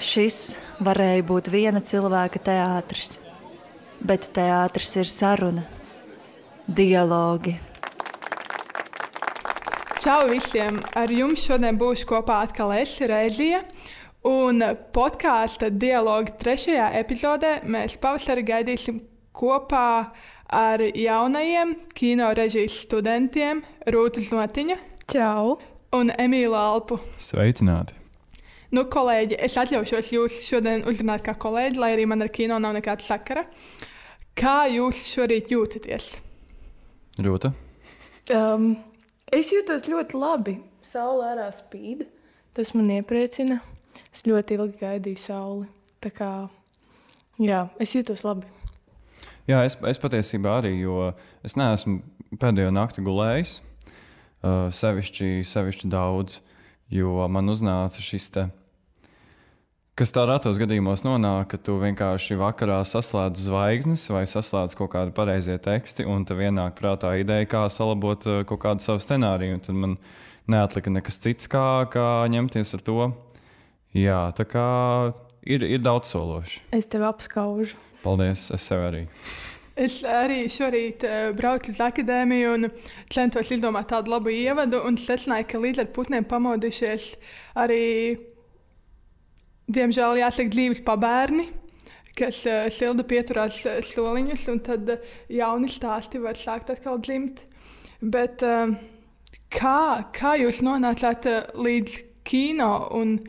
[0.00, 3.18] Šis varēja būt viena cilvēka teātris,
[4.00, 5.66] bet teātris ir saruna,
[6.64, 7.52] dialogi.
[10.00, 10.78] Čau visiem!
[10.96, 13.60] Ar jums šodien būšu kopā atkal es, Reizija.
[14.24, 14.64] Un
[14.96, 19.02] podkāstu dialogu trešajā epizodē mēs pavasarī gaidīsim
[19.36, 19.86] kopā
[20.48, 24.80] ar jaunajiem kino režijas studentiem Rūtu Zotiņu
[25.12, 25.58] Čau!
[25.92, 27.02] un Emīlu Alpu.
[27.20, 27.99] Sveicināti!
[28.70, 32.76] Nu, kolēģi, es atļaušos jūs šodien uzrunāt kā kolēģi, lai arī man ar kino nav
[32.76, 33.46] nekāda sakara.
[34.38, 36.12] Kā jūs šorīt jūtaties?
[37.20, 37.50] Rūta,
[38.30, 38.76] Um,
[39.34, 40.52] es jūtos ļoti labi.
[40.86, 42.04] Saula ārā spīd.
[42.54, 43.58] Tas man iepriecina.
[44.14, 45.66] Es ļoti ilgi gaidīju sauli.
[46.02, 46.30] Tā kā
[47.42, 48.46] jā, es jūtos labi.
[49.50, 51.10] Jā, es, es patiesībā arī, jo
[51.46, 51.98] es neesmu
[52.38, 53.56] pēdējo nakti gulējis.
[54.40, 56.38] Uh, sevišķi, sevišķi daudz,
[56.94, 58.46] jo man uznāca šis te.
[60.00, 65.12] Kas tā ratos gadījumos nonāk, ka tu vienkārši vakarā saslēdz zvaigznes vai saslēdz kaut kādu
[65.12, 69.58] pareizie teksti, un tev ienāk prātā ideja, kā salabot uh, kaut kādu savu scenāriju.
[69.58, 69.98] un Tad man
[70.48, 73.10] neatlika nekas cits, kā, kā ņemties ar to.
[73.92, 74.64] Jā, tā kā
[75.44, 76.62] ir, ir daudz sološi.
[76.80, 77.76] Es tevi apskaužu.
[78.00, 79.04] Paldies, es sev arī.
[79.76, 82.70] Es arī šorīt uh, braucu uz akadēmiju un
[83.12, 84.80] centos izdomāt tādu labu ievadu.
[84.80, 87.12] Un secināju, ka līdz ar putniem pamodušies
[87.60, 87.84] arī,
[89.76, 91.48] diemžēl, jāsaka, dzīves pabērni,
[92.18, 97.44] kas uh, silda pieturās uh, soliņus, un tad uh, jauni stāsti var sākt atkal dzimt.
[98.00, 98.72] Bet uh,
[99.52, 102.74] kā, kā jūs nonācāt uh, līdz kino?
[102.98, 103.20] Un,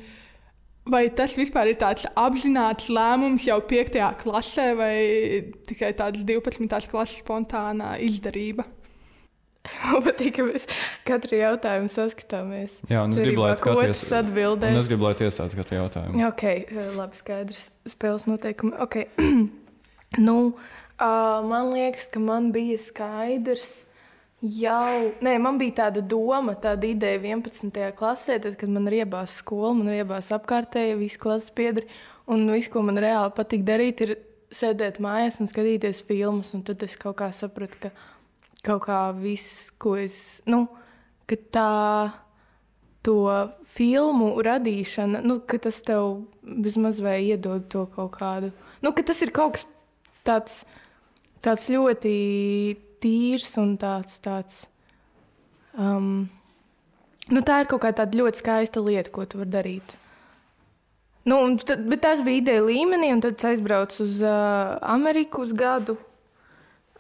[0.92, 4.00] Vai tas vispār ir tāds apzināts lēmums jau 5.
[4.24, 4.96] klasē, vai
[5.70, 6.66] tikai tāds 12.
[6.90, 8.66] klases spontānā izdarība?
[9.86, 10.68] Man patīk, ka mēs
[11.08, 12.80] katru jautājumu saskatāmies.
[12.92, 14.80] Jā, un es gribu, lai Cerībā, ka skaties- otrs atbildēs.
[14.82, 16.26] Es gribu, lai tu iesāc katru jautājumu.
[16.28, 16.46] Ok,
[16.98, 17.64] labi, skaidrs.
[17.90, 18.76] Spēles noteikumi.
[18.86, 19.08] Okay.
[20.28, 23.86] nu, uh, man liekas, ka man bija skaidrs.
[24.42, 27.76] Jau, nē, man bija tāda doma, tāda ideja 11.
[27.94, 31.86] klasē, tad, kad man ir iebāzta skola, man ir iebāzta apkārtēji, visi klases biedri.
[32.32, 34.16] Un viss, ko man reāli patīk darīt, ir
[34.50, 36.56] sēdēt mājās un skatīties filmas.
[36.58, 37.94] Un tad es kaut kā sapratu, ka
[38.66, 40.42] kaut kā viss, ko es.
[40.50, 40.66] Nu,
[41.32, 42.12] tā
[43.02, 43.16] to
[43.66, 48.52] filmu radīšana, nu, ka tas tev vismaz vai iedod to kaut kādu.
[48.84, 49.66] Nu, ka tas ir kaut kas
[50.28, 50.60] tāds,
[51.42, 52.14] tāds ļoti
[53.02, 54.20] tīrs un tāds.
[54.22, 54.68] tāds
[55.74, 56.30] um,
[57.32, 59.98] nu, tā ir kaut kāda ļoti skaista lieta, ko tu vari darīt.
[61.26, 65.54] Nu, tad, bet tas bija ideja līmenī, un tad es aizbraucu uz uh, Ameriku uz
[65.54, 65.98] gadu.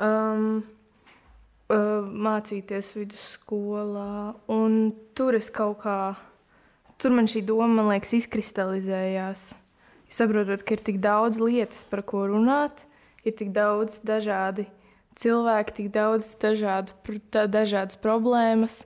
[0.01, 0.61] Um,
[1.71, 4.35] mācīties vidusskolā.
[4.51, 6.15] Un tur es kaut kā,
[7.01, 9.51] tur man šī doma, man liekas, izkristalizējās.
[10.11, 12.83] Saprotot, ka ir tik daudz lietas, par ko runāt,
[13.23, 14.67] ir tik daudz dažādi
[15.15, 16.91] cilvēki, tik daudz dažādu,
[17.31, 18.83] tā- dažādas problēmas.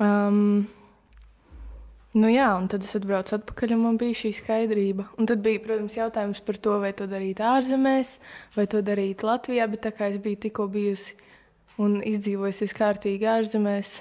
[0.00, 0.68] Um,
[2.10, 5.04] Nu jā, un tad es atbraucu atpakaļ, un man bija šī skaidrība.
[5.14, 8.16] Un tad bija, protams, jautājums par to, vai to darīt ārzemēs,
[8.56, 9.68] vai to darīt Latvijā.
[9.70, 11.14] Bet tā kā es biju tikko bijusi
[11.80, 14.00] un izdzīvojusies kārtīgi ārzemēs,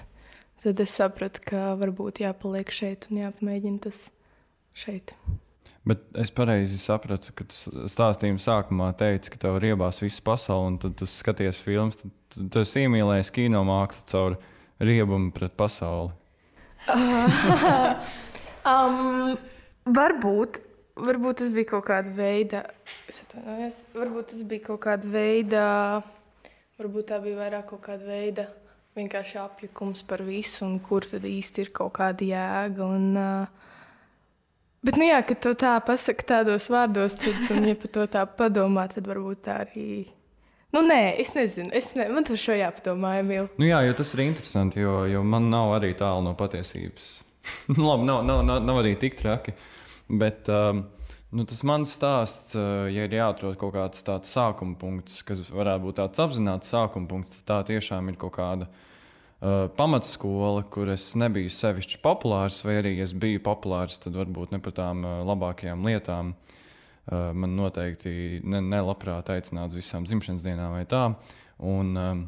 [0.64, 4.08] tad es sapratu, ka varbūt jāpaliek šeit un jāpamēģina tas
[4.78, 5.16] šeit.
[5.88, 10.74] Bet es pareizi sapratu, ka tu stāstījuma sākumā teici, ka tev ir iebās visa pasaule,
[10.74, 12.02] un tad tu skaties filmas.
[12.02, 14.36] Tad tu, tu esi iemīlējis kino mākslu caur
[14.84, 16.12] riebumu pret pasauli.
[18.70, 19.38] Um,
[19.88, 20.60] varbūt,
[21.00, 22.60] varbūt tas bija kaut kāda veida,
[23.10, 25.64] es atvainojos, varbūt tas bija kaut kāda veida,
[26.80, 28.48] varbūt tā bija vairāk kaut kāda veida
[28.98, 32.88] vienkārši apjukums par visu, un kur tad īsti ir kaut kāda jēga.
[32.88, 33.74] Un, uh,
[34.84, 38.26] bet, nu jā, kad to tā pasaka tādos vārdos, tad, un ja par to tā
[38.40, 39.90] padomā, tad varbūt tā arī.
[40.76, 43.48] Nu, nē, es nezinu, es ne, man tur šo jāpadomā, Emīl.
[43.58, 47.10] Nu, jā, jo tas ir interesanti, jo, jo man nav arī tālu no patiesības.
[47.88, 49.56] Labi, nav, nav, nav, nav arī tik traki.
[50.10, 50.84] Bet um,
[51.36, 55.86] nu, tas mans stāsts, uh, ja ir jāatrod kaut kāds tāds sākuma punkts, kas varētu
[55.86, 61.12] būt tāds apzināts sākuma punkts, tad tā tiešām ir kaut kāda uh, pamatskola, kur es
[61.20, 65.86] nebiju sevišķi populārs, vai arī es biju populārs, tad varbūt ne par tām uh, labākajām
[65.90, 66.34] lietām.
[67.10, 71.08] Uh, man noteikti ne, nelabprāt aicinātu visām dzimšanas dienām vai tā.
[71.66, 72.28] Un, um,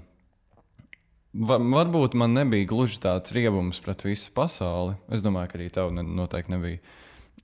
[1.31, 4.97] Var, varbūt man nebija gluži tāds riebums pret visu pasauli.
[5.15, 6.81] Es domāju, ka arī tev ne, noteikti nebija.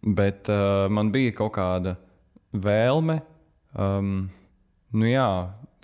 [0.01, 1.95] Bet uh, man bija kaut kāda
[2.53, 3.19] vēlme,
[3.73, 4.27] um,
[4.95, 5.29] nu jā,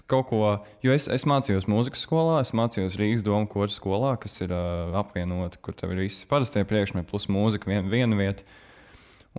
[0.10, 0.42] kaut ko.
[0.86, 4.94] Jo es, es mācījos mūzikas skolā, es mācījos Rīgas domu kursu skolā, kas ir uh,
[5.01, 8.45] apvienota, kur tev ir visi parastie priekšmeti, plus mūzika, vien, viena vieta.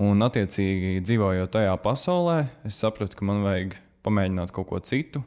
[0.03, 5.23] Un, attiecīgi, dzīvojot tajā pasaulē, es sapratu, ka man vajag pamēģināt kaut ko citu.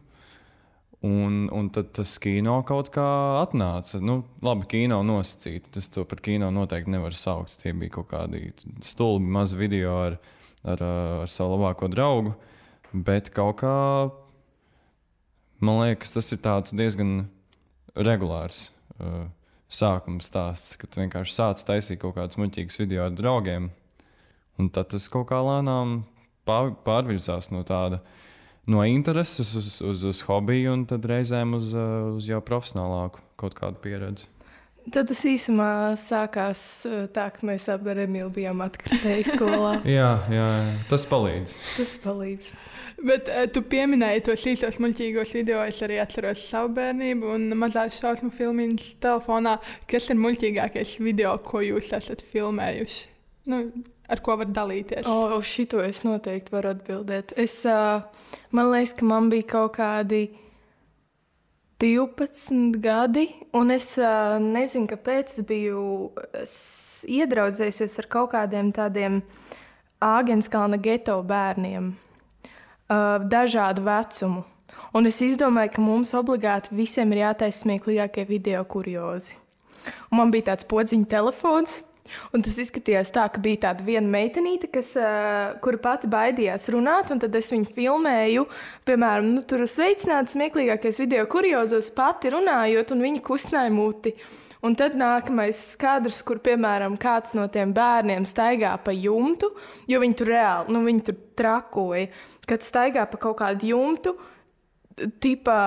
[1.05, 3.05] Un, un tad tas kino kaut kā
[3.43, 3.99] atnāca.
[4.01, 5.69] Nu, labi, kino nosacīti.
[5.75, 7.59] Tas to par kino noteikti nevar saukt.
[7.61, 8.47] Tie bija kaut kādi
[8.81, 10.17] stulbi mazi video ar,
[10.65, 10.81] ar,
[11.21, 12.33] ar savu labāko draugu.
[12.93, 13.75] Bet kaut kā
[15.61, 16.41] man liekas, tas ir
[16.77, 17.27] diezgan
[17.97, 19.27] regulārs uh,
[19.69, 23.71] sākuma stāsts, kad vienkārši sāc taisīt kaut kādus muļķīgus video ar draugiem.
[24.57, 26.01] Un tad tas kaut kā lēnām
[26.47, 28.01] pārvirzās no tāda
[28.67, 33.55] no intereses uz, uz, uz hobiju, un tad reizēm uz, uh, uz jau profesionālāku kaut
[33.57, 34.27] kādu pieredzi.
[34.87, 39.73] Tad tas īsumā sākās uh, tā, ka mēs abi ar Emīlu bijām atkritēji skolā.
[39.97, 40.47] jā, jā,
[40.91, 41.55] tas palīdz.
[41.75, 42.53] tas palīdz.
[43.07, 45.59] Bet uh, tu pieminēji tos īsos muļķīgos video.
[45.67, 49.57] Es arī atceros savu bērnību un mazās šausmu filmiņas telefonā.
[49.91, 53.03] Kas ir muļķīgākais video, ko jūs esat filmējuši?
[53.51, 53.61] Nu,
[54.07, 55.07] ar ko var dalīties?
[55.11, 57.35] O, uz šito es noteikti varu atbildēt.
[57.39, 58.03] Es, uh,
[58.55, 60.25] man liekas, ka man bija kaut kādi
[61.83, 63.27] 12 gadi,
[63.57, 65.83] un es uh, nezinu, kāpēc es biju
[67.19, 69.21] iedraudzējusies ar kaut kādiem tādiem
[70.01, 74.43] Āgenskalna geto bērniem, uh, dažādu vecumu.
[74.93, 79.37] Un es izdomāju, ka mums obligāti visiem ir jātaisa smieklīgākie video kuriozi.
[80.11, 81.81] Un man bija tāds podziņa telefons,
[82.35, 87.11] Un tas izskatījās tā, ka bija tāda viena meitenīte, kas, uh, kura pati baidījās runāt,
[87.13, 88.47] un tad es viņu filmēju.
[88.87, 94.15] Piemēram, nu, tur sveicināts smieklīgākais video kuriozos, pati runājot, un viņa kustināja muti.
[94.65, 99.51] Un tad nākamais kadrs, kur, piemēram, kāds no tiem bērniem staigā pa jumtu,
[99.87, 102.07] jo viņi tur reāli, nu, viņi tur trakoja,
[102.49, 104.15] kad staigā pa kaut kādu jumtu,
[105.21, 105.61] tipā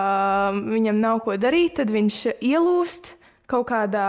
[0.59, 3.15] viņam nav ko darīt, tad viņš ielūst
[3.51, 4.09] kaut kādā,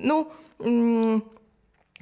[0.00, 0.24] nu,
[0.62, 1.20] mm,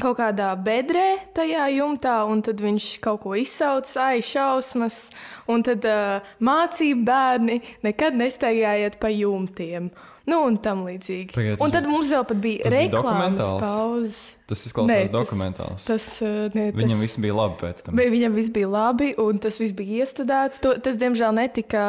[0.03, 1.07] kaut kādā bedrē
[1.37, 5.05] tajā jumtā, un tad viņš kaut ko izsauc, ai, šausmas,
[5.51, 9.93] un tad uh, mācību bērni nekad nestaigājiet pa jumtiem.
[10.23, 11.33] Nu, un tam līdzīgi.
[11.35, 14.21] Pagaiet, un tad mums vēl bija reklāmas pauzes.
[14.47, 15.87] Tas izklausās dokumentāls.
[15.89, 17.99] Tas, tas, ne, viņam tas, viss bija labi pēc tam.
[17.99, 20.63] Viņam viss bija labi, un tas viss bija iestudēts.
[20.63, 21.85] To, tas, diemžēl, netika,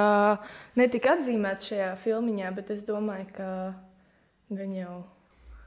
[0.80, 3.50] netika atzīmēts šajā filmiņā, bet es domāju, ka
[4.50, 4.96] gan jau.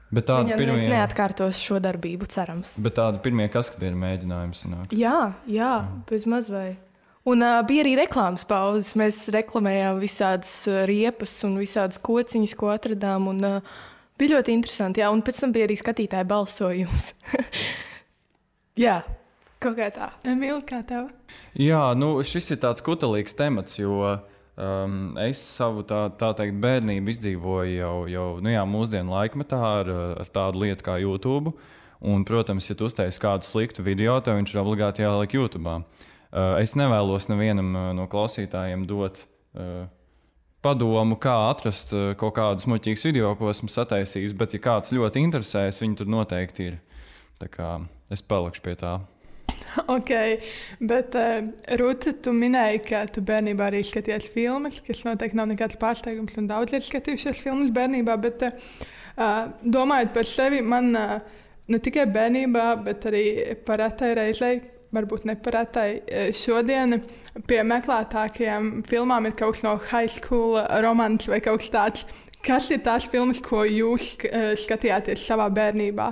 [0.07, 2.77] Bet tāda Viņam pirmie, neatkārtos šo darbību, cerams.
[2.79, 4.93] Bet tāda pirmie kaskadieru mēģinājumi sanāk.
[4.95, 6.03] Jā, jā mm.
[6.07, 6.69] bez mazvai.
[7.27, 8.93] Un uh, bija arī reklāmas pauzes.
[8.99, 10.53] Mēs reklamējām visādas
[10.87, 13.27] riepas un visādas kociņas, ko atradām.
[13.33, 13.75] Un, uh,
[14.19, 15.03] bija ļoti interesanti.
[15.03, 17.09] Jā, un pēc tam bija arī skatītāja balsojums.
[18.85, 19.01] jā,
[19.59, 20.13] kaut kā tā.
[20.23, 21.11] Emīlija, kā tev?
[21.59, 24.23] Jā, nu, šis ir tāds kutelīgs temats, jo uh,
[24.57, 29.91] Um, es savu tā, tā teikt, bērnību izdzīvoju jau, jau nu jā, mūsdienu laikmetā ar,
[30.23, 31.53] ar tādu lietu kā YouTube.
[32.01, 35.69] Un, protams, ja tu uztaisīsi kādu sliktu video, tad viņš ir obligāti jāliek YouTube.
[35.69, 39.23] Uh, es nevēlos nevienam uh, no klausītājiem dot
[39.57, 39.85] uh,
[40.65, 45.21] padomu, kā atrast uh, kaut kādus muļķīgus video, ko esmu sataisījis, bet, ja kāds ļoti
[45.25, 46.81] interesēs, viņi tur noteikti ir.
[47.37, 47.75] Tā kā
[48.13, 48.97] es palikšu pie tā.
[49.95, 50.11] ok,
[50.89, 51.47] bet uh,
[51.79, 56.49] Rūta, tu minēji, ka tu bērnībā arī skaties filmas, kas noteikti nav nekāds pārsteigums, un
[56.49, 58.17] daudz ir skatījušies filmas bērnībā.
[58.23, 61.19] Bet, uh, domājot par sevi, man uh,
[61.71, 63.27] ne tikai bērnībā, bet arī
[63.67, 64.57] par retai reizei.
[64.95, 66.95] Varbūt neparātai šodien
[67.43, 72.05] pie meklētākajām filmām ir kaut kas no high school romāns vai kaut kas tāds.
[72.39, 74.13] Kas ir tās filmas, ko jūs
[74.63, 76.07] skatījāties savā bērnībā?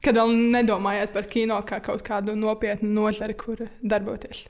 [0.00, 4.46] Kad vēl nedomājāt par kino kā kaut kādu nopietnu nozari, kur darboties?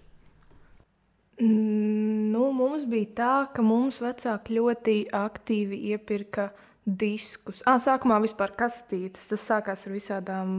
[1.40, 6.50] Nu, mums bija tā, ka mums vecāki ļoti aktīvi iepirka
[6.84, 7.64] diskus.
[7.66, 9.26] À, sākumā vispār kasetītes.
[9.32, 10.54] Tas sākās ar visādām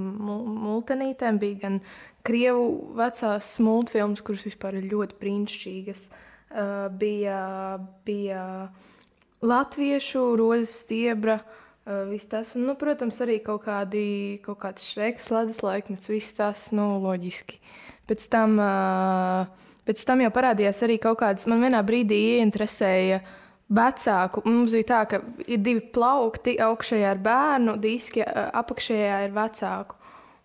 [0.65, 1.39] multenītēm.
[1.39, 1.79] Bija gan
[2.27, 2.67] krievu
[2.99, 6.03] vecās multfilmas, kuras vispār ir ļoti brīnišķīgas.
[6.51, 7.39] Uh, bija,
[8.03, 8.43] bija
[9.39, 11.39] latviešu rozes stiebra.
[11.39, 16.35] Uh, viss tas, un, nu, protams, arī kaut, kādi, kaut kāds šreks, ledus laikmets, viss
[16.37, 17.57] tas, nu, loģiski.
[18.09, 18.57] Pēc tam,
[19.87, 23.21] pēc tam jau parādījās arī kaut kādas, man vienā brīdī ieinteresēja
[23.71, 24.43] vecāku.
[24.45, 29.97] Mums bija tā, ka ir divi plaukti, augšējā ir bērnu diski, apakšējā ir vecāku.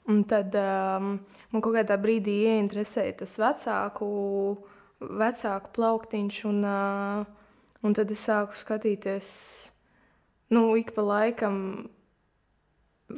[0.07, 1.17] Un tad um,
[1.51, 4.09] man kaut kādā brīdī ieinteresēja tas vecāku,
[5.03, 7.49] vecāku plauktiņš, un, uh,
[7.83, 9.33] un tad es sāku skatīties
[10.53, 11.57] nu, ik pa laikam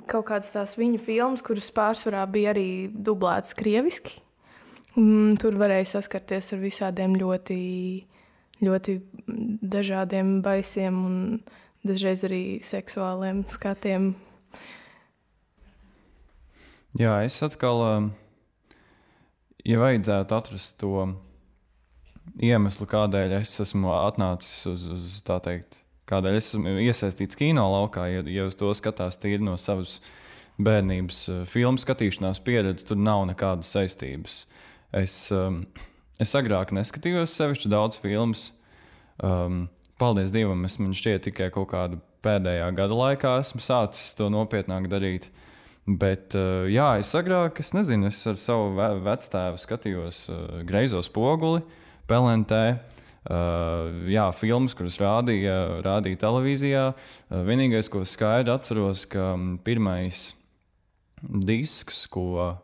[0.08, 4.20] kaut kādas tās viņa filmas, kuras pārsvarā bija arī dublētas krieviski.
[4.98, 7.58] Mm, tur varēja saskarties ar visādiem ļoti,
[8.64, 8.96] ļoti
[9.62, 11.18] dažādiem baisiem un
[11.86, 14.14] dažreiz arī seksuāliem skatiem.
[16.98, 18.08] Jā, es atkal uh,
[19.68, 21.04] ja vajadzētu atrast to
[22.44, 28.06] iemeslu, kādēļ es esmu atnācis uz, uz tā teikt, kādēļ es esmu iesaistīts kino laukā,
[28.10, 29.98] ja, ja uz to skatās tīri no savas
[30.58, 34.42] bērnības eh, filmu skatīšanās pieredzes, tur nav nekādas saistības.
[34.96, 35.62] Es, um,
[36.20, 38.48] es agrāk neskatījos sevišķi daudz filmas.
[39.22, 39.66] Um,
[40.00, 44.88] paldies Dievam, es man šķiet tikai kaut kādu pēdējā gada laikā esmu sācis to nopietnāk
[44.90, 45.28] darīt.
[45.88, 51.00] Bet, uh, jā, es agrāk, es nezinu, es ar savu ve vectēvu skatījos uh, greizo
[51.04, 51.62] spoguli,
[52.10, 52.64] pelentē.
[52.74, 55.54] Uh, jā, filmas, kuras rādīja,
[55.84, 56.84] rādīja televīzijā.
[56.94, 60.30] Uh, vienīgais, ko skaidri atceros, ka um, pirmais
[61.22, 62.54] disks, ko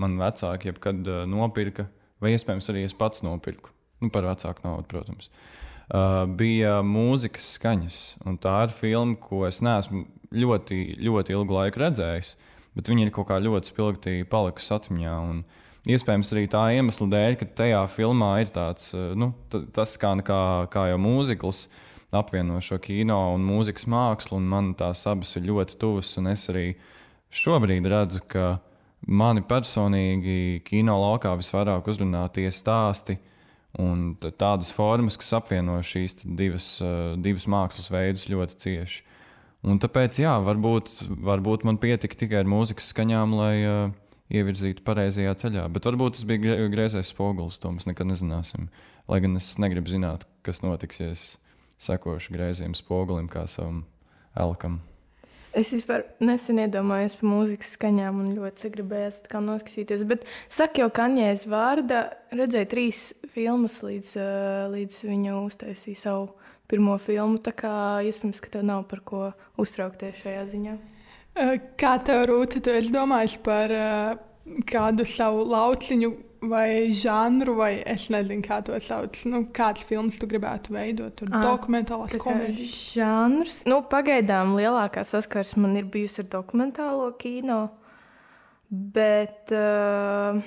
[0.00, 1.86] man vecāki jebkad uh, nopirka,
[2.22, 5.30] vai iespējams arī es pats nopirku, nu, par vecāku naudu, protams,
[5.92, 8.00] uh, bija mūzikas skaņas.
[8.26, 12.36] Un tā ir filma, ko es neesmu ļoti, ļoti ilgu laiku redzējis,
[12.76, 15.16] bet viņa ir kaut kā ļoti spilgti palikusi atmiņā.
[15.30, 15.42] Un,
[15.88, 19.30] Iespējams, arī tā iemesla dēļ, ka tajā filmā ir tāds, uh, nu,
[19.72, 20.40] tas kā, kā,
[20.72, 21.68] kā jau mūzikls,
[22.12, 26.10] apvieno šo kino un mūzikas mākslu, un man tās abas ir ļoti tuvas.
[26.32, 26.66] Es arī
[27.32, 28.58] šobrīd redzu, ka
[29.06, 33.16] mani personīgi kino laukā visvairāk uzrunā tie stāsti
[33.80, 39.00] un tādas formas, kas apvieno šīs divas, uh, divas mākslas veidus ļoti cieši.
[39.70, 43.92] Un tāpēc, jā, varbūt, varbūt man pietika tikai ar mūzikas skaņām, lai uh,
[44.30, 45.66] ievirzītu pareizajā ceļā.
[45.74, 48.68] Bet varbūt tas bija greizais spogulis, to mēs nekad nezināsim.
[49.10, 51.24] Lai gan es negribu zināt, kas notiks, ja es
[51.80, 53.84] sekošu greizajam spogulim kā savam
[54.38, 54.80] elkam.
[55.50, 60.04] Es vispār nesen iedomājos par mūzikas skaņām un ļoti gribēju to noskatīties.
[60.06, 63.00] Bet, saka, jau Kanjēs vārdā redzēja trīs
[63.34, 64.12] filmas, līdz,
[64.70, 66.28] līdz viņa uztaisīja savu
[66.70, 67.40] pirmo filmu.
[67.42, 67.72] Tā kā
[68.06, 69.24] iespējams, ka tev nav par ko
[69.58, 70.76] uztraukties šajā ziņā.
[71.80, 73.72] Kā tev rūta, tu esi domājis par
[74.68, 76.10] kādu savu lauciņu
[76.40, 79.18] vai žanru, vai es nezinu, kā to sauc.
[79.28, 81.14] Nu, kāds filmas tu gribētu veidot?
[81.18, 82.76] Tur ah, dokumentālās komēdijas.
[82.96, 83.58] Žanrs.
[83.68, 87.60] Nu, pagaidām lielākā saskarsme man ir bijusi ar dokumentālo kino.
[88.70, 90.38] Bet uh,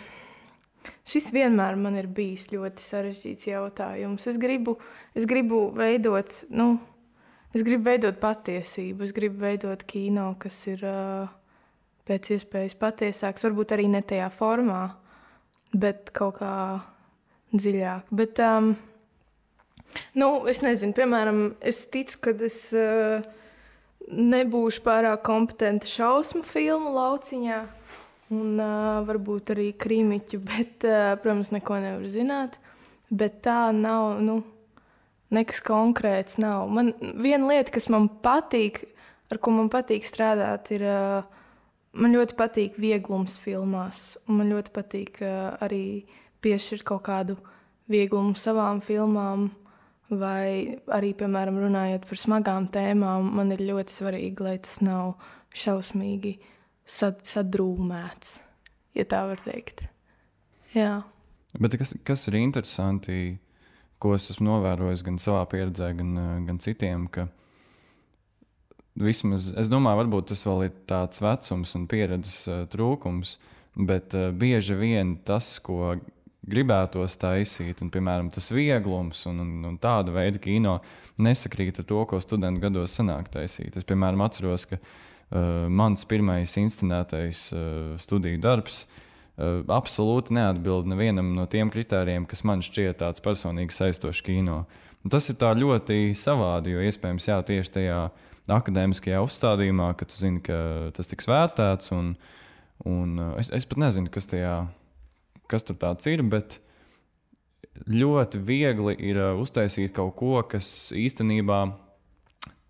[1.06, 4.28] šis vienmēr man ir bijis ļoti sarežģīts jautājums.
[4.32, 4.78] Es gribu,
[5.14, 6.78] es gribu veidot, nu,
[7.54, 11.32] es gribu veidot patiesību, es gribu veidot kino, kas ir uh,
[12.10, 14.84] pēc iespējas patiesāks, varbūt arī ne tajā formā
[15.74, 16.54] bet kaut kā
[17.54, 18.10] dziļāk.
[18.14, 18.74] Bet, um,
[20.18, 23.24] nu, es nezinu, piemēram, es ticu, ka es uh,
[24.10, 27.62] nebūšu pārāk kompetenta šausmu filmu lauciņā.
[28.34, 32.60] Un uh, varbūt arī krīmiķu, bet, uh, protams, neko nevar zināt.
[33.14, 34.40] Bet tā nav, nu,
[35.34, 36.68] nekas konkrēts nav.
[36.72, 38.84] Man viena lieta, kas man patīk,
[39.34, 41.42] ar ko man patīk strādāt, ir uh,
[41.94, 46.08] Man ļoti patīk vieglums filmās, un man ļoti patīk uh, arī
[46.42, 47.36] piešķirt kaut kādu
[47.92, 49.52] vieglumu savām filmām,
[50.10, 55.14] vai arī, piemēram, runājot par smagām tēmām, man ir ļoti svarīgi, lai tas nav
[55.54, 56.34] šausmīgi
[56.82, 58.40] sad, sadrūmēts,
[58.98, 59.86] ja tā var teikt.
[60.74, 61.04] Jā.
[61.62, 63.36] Bet kas, kas ir interesanti,
[64.04, 66.12] ko es esmu novērojis gan savā pieredzē, gan,
[66.50, 67.30] gan citiem, ka
[68.94, 73.40] Vismaz, es domāju, varbūt tas vēl ir tāds vecums un pieredzes uh, trūkums,
[73.90, 75.96] bet uh, bieži vien tas, ko
[76.46, 80.76] gribētos taisīt, un, piemēram, tas vieglums un, un, un tāda veida kino
[81.18, 83.74] nesakrīt ar to, ko studentu gados sanāk taisīt.
[83.80, 89.02] Es, piemēram, atceros, ka uh, mans pirmais inscenētais uh, studiju darbs uh,
[89.38, 94.64] absolūti neatbild nevienam no tiem kritērijiem, kas man šķiet tāds personīgi saistošs kino.
[95.04, 97.98] Un tas ir ļoti savādi, jo iespējams, jā, tieši tajā
[98.52, 101.92] akadēmiskajā uzstādījumā, ka tu zini, ka tas tiks vērtēts.
[101.96, 102.14] Un,
[102.88, 104.56] un uh, es, es pat nezinu, kas, tajā,
[105.52, 106.24] kas tur tāds ir.
[107.90, 111.66] Ļoti viegli ir uh, uztaisīt kaut ko, kas īstenībā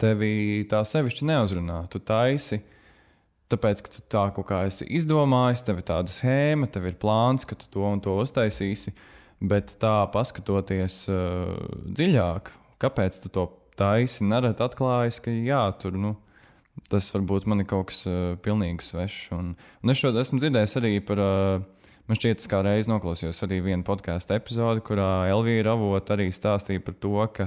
[0.02, 1.84] tevi tā sevišķi neuzrunā.
[1.92, 2.64] Tu taisi.
[3.54, 7.46] Tāpēc, ka tu tā kaut kā esi izdomājis, tev ir tāda schēma, tev ir plāns,
[7.46, 8.96] ka tu to un to uztaisīsi.
[9.44, 11.52] Bet tā, paskatoties uh,
[11.86, 12.50] dziļāk,
[12.82, 13.44] kāpēc tu to
[13.78, 16.16] taisi nereti atklājas, ka jā, tur nu,
[16.90, 19.30] tas varbūt man ir kaut kas uh, pilnīgi svešs.
[19.38, 21.24] Un, un es šo esmu dzirdējis arī par.
[21.24, 21.70] Uh,
[22.04, 26.98] Man šķiet, ka reiz noklausījos arī vienu podkāstu epizodi, kurā Elvija Ravot arī stāstīja par
[27.00, 27.46] to, ka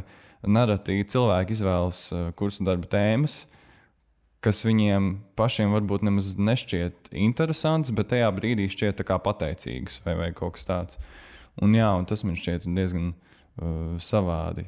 [0.49, 1.99] nereti cilvēki izvēlas
[2.41, 3.35] kursu darba tēmas,
[4.45, 10.57] kas viņiem pašiem varbūt nemaz nešķiet interesants, bet tajā brīdī šķiet pateicīgs vai, vai kaut
[10.57, 11.01] kas tāds.
[11.63, 14.67] Un, jā, un tas man šķiet diezgan uh, savādi.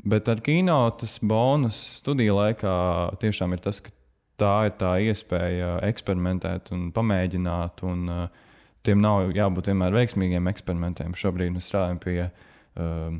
[0.00, 2.76] Bet ar kino tas bonus studiju laikā
[3.20, 3.92] tiešām ir tas, ka
[4.40, 7.84] tā ir tā iespēja eksperimentēt un pamēģināt.
[7.84, 8.46] Un, uh,
[8.86, 11.16] tiem nav jābūt vienmēr veiksmīgiem eksperimentiem.
[11.18, 13.18] Šobrīd mēs strādājam pie uh,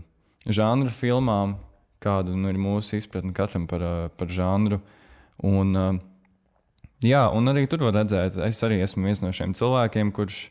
[0.49, 1.59] žanra filmām,
[2.00, 4.80] kāda nu, ir mūsu izpratne katram par, uh, par žanru.
[5.47, 5.99] Un, uh,
[7.05, 10.49] jā, un arī tur var redzēt, es arī esmu viens no šiem cilvēkiem, kurš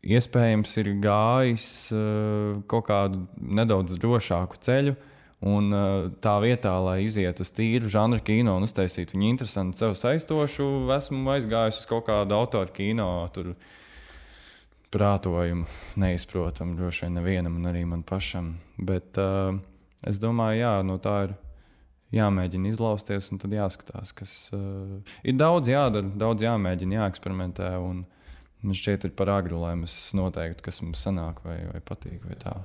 [0.00, 4.96] iespējams ir gājis uh, kaut kādu nedaudz drošāku ceļu.
[5.40, 9.94] Un uh, tā vietā, lai izietu uz tīru žanru kino un uztaisītu viņu interesantu, sev
[9.96, 13.08] saistošu, esmu aizgājis uz kaut kādu autoru kino.
[13.32, 13.54] Tur
[14.92, 15.64] prātojumu
[16.02, 18.58] neizprotamu droši vien nevienam, un arī man pašam.
[18.76, 19.56] Bet uh,
[20.04, 21.34] es domāju, jā, no tā ir
[22.14, 27.74] jāmēģina izlausties, un tad jāskatās, kas uh, ir daudz jādara, daudz jāmēģina, jāeksperimentē.
[27.84, 28.04] Un,
[28.60, 32.20] Man šķiet, ir par agru, lai mēs noteiktu, kas mums sanāk vai, vai patīk.
[32.28, 32.58] Vai tā.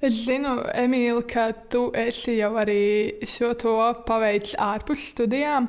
[0.00, 3.74] es zinu, Emīl, ka tu esi jau arī šo to
[4.08, 5.68] paveicis ārpus studijām.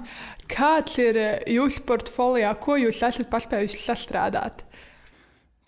[0.49, 1.19] Kāds ir
[1.51, 4.63] jūsu portfolijā, ko jūs esat paspējuši sastrādāt?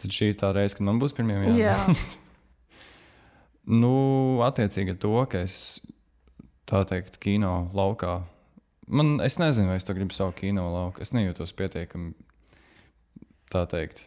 [0.02, 1.60] Tad šī ir tā reize, kad man būs pirmie jāsaka.
[1.60, 2.78] Jā.
[3.84, 3.94] nu,
[4.48, 5.82] attiecīgi to, ka es
[6.72, 8.22] tā teikt, kino laukā.
[8.92, 11.04] Man, es nezinu, vai es to gribu savu kino lauku.
[11.04, 12.14] Es nejūtos pietiekami
[13.52, 14.06] tā teikt.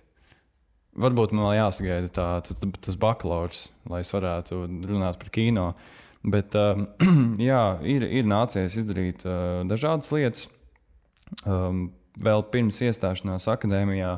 [1.01, 5.71] Varbūt man vēl jāsagaida tā, tas, tas bakalaurs, lai es varētu runāt par kino.
[6.25, 6.87] Bet um,
[7.51, 10.47] jā, ir, ir nācies izdarīt uh, dažādas lietas.
[11.45, 11.89] Um,
[12.23, 14.13] vēl pirms iestāšanās akadēmijā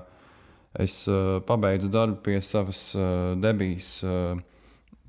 [0.82, 4.36] es uh, pabeidzu darbu pie savas uh, debijas uh,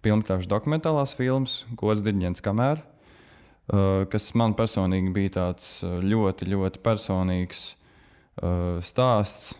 [0.06, 2.96] filmkrāšņa dokumentālās filmas, Gods Digņģents Kamēr, uh,
[3.67, 9.55] kas man personīgi bija tāds uh, ļoti, ļoti personīgs uh, stāsts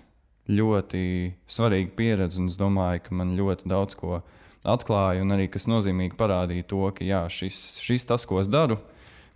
[0.48, 4.22] ļoti svarīga pieredze, es domāju, ka man ļoti daudz ko
[4.68, 8.80] atklāja, un arī kas nozīmīgi parādīja to, ka jā, šis, šis tas, ko es daru,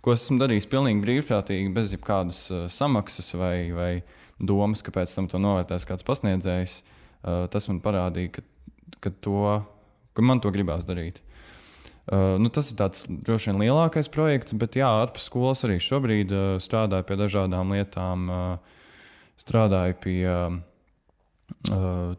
[0.02, 2.40] ko esmu darījis pilnīgi brīvprātīgi, bez jebkādas
[2.72, 3.90] samaksas vai, vai
[4.40, 6.78] domas, ka pēc tam to novērtēs kāds pasniedzējs,
[7.22, 8.46] tas man parādīja, ka,
[9.04, 9.44] ka, to,
[10.16, 11.20] ka man to gribās darīt.
[12.02, 16.32] Uh, nu, tas ir tāds droši vien lielākais projekts, bet jā, ārpus skolas arī šobrīd
[16.34, 18.24] uh, strādāju pie dažādām lietām.
[18.26, 18.78] Uh,
[19.42, 20.56] strādāju pie uh,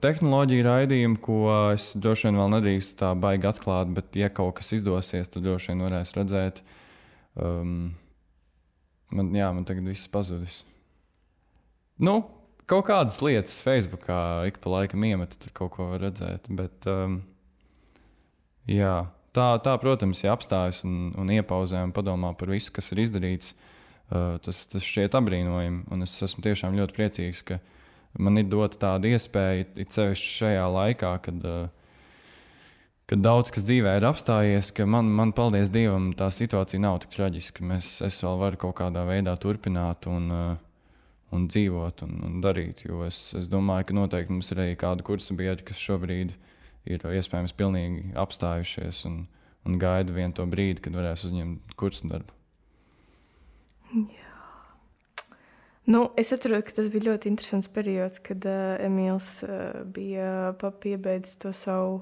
[0.04, 1.39] tehnoloģiju raidījumu, ko
[1.74, 5.74] es droši vien vēl nedrīkstu tā baigi atklāt, bet, ja kaut kas izdosies, tad droši
[5.74, 6.63] vien varēs redzēt.
[7.39, 7.93] Um,
[9.13, 10.62] man, jā, man tagad viss pazudis.
[12.04, 12.22] Nu,
[12.69, 16.50] kaut kādas lietas Facebookā ik pa laikam iemetu, tur kaut ko redzēt.
[16.54, 17.22] Bet, um,
[18.69, 18.96] jā,
[19.36, 23.54] tā, tā, protams, ja apstājas un, un iepauzē un padomā par visu, kas ir izdarīts,
[23.54, 25.86] uh, tas, tas šķiet apbrīnojami.
[25.93, 27.60] Un es esmu tiešām ļoti priecīgs, ka
[28.22, 31.72] man ir dota tāda iespēja, it sevišķi šajā laikā, kad, uh,
[33.10, 37.17] kad daudz kas dzīvē ir apstājies, ka man, man paldies Dievam, tā situācija nav tik
[37.17, 37.65] traģiska.
[37.74, 40.54] Mēs, es vēl varu kaut kādā veidā turpināt un, uh,
[41.34, 42.86] un dzīvot un, un darīt.
[42.88, 46.36] Jo es, es domāju, ka noteikti mums ir arī kādi kursa biedri, kas šobrīd
[46.89, 49.24] ir iespējams pilnīgi apstājušies un,
[49.67, 52.36] un gaida vienu to brīdi, kad varēs uzņemt kursu darbu.
[53.93, 54.34] Jā.
[55.86, 61.41] Nu, es atceros, ka tas bija ļoti interesants periods, kad uh, Emīls uh, bija piebeidzis
[61.43, 61.98] to savu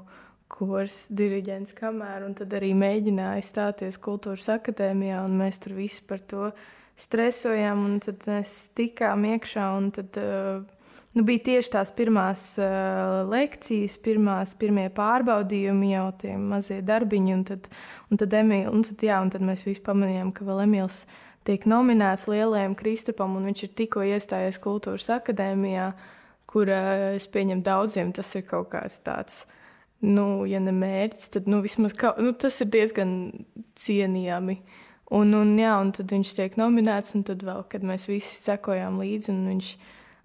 [0.52, 6.22] kursu diriģents kamēr, un tad arī mēģināja stāties kultūras akadēmijā, un mēs tur visi par
[6.22, 6.52] to
[7.00, 10.62] stresojām, un tad mēs tikām iekšā, un tad uh,
[11.18, 17.44] nu, bija tieši tās pirmās uh, lekcijas, pirmās, pirmie pārbaudījumi, jau tie mazie darbiņi, un
[17.48, 17.68] tad,
[18.10, 21.04] un tad, Emīl, un tad, jā, un tad mēs visi pamanījām, ka vēl Emīls
[21.48, 25.92] tiek nominēts lielajam Kristapam, un viņš ir tikko iestājies Kultūras akadēmijā,
[26.52, 29.44] kur es pieņemu daudziem tas ir kaut kāds tāds.
[30.02, 33.12] Nu, ja ne mērķis, tad nu, vismaz kaut, nu, tas ir diezgan
[33.78, 34.58] cienījami.
[35.12, 38.98] Un, un, jā, un tad viņš tiek nominēts, un tad vēl, kad mēs visi sekojām
[39.02, 39.72] līdzi, un viņš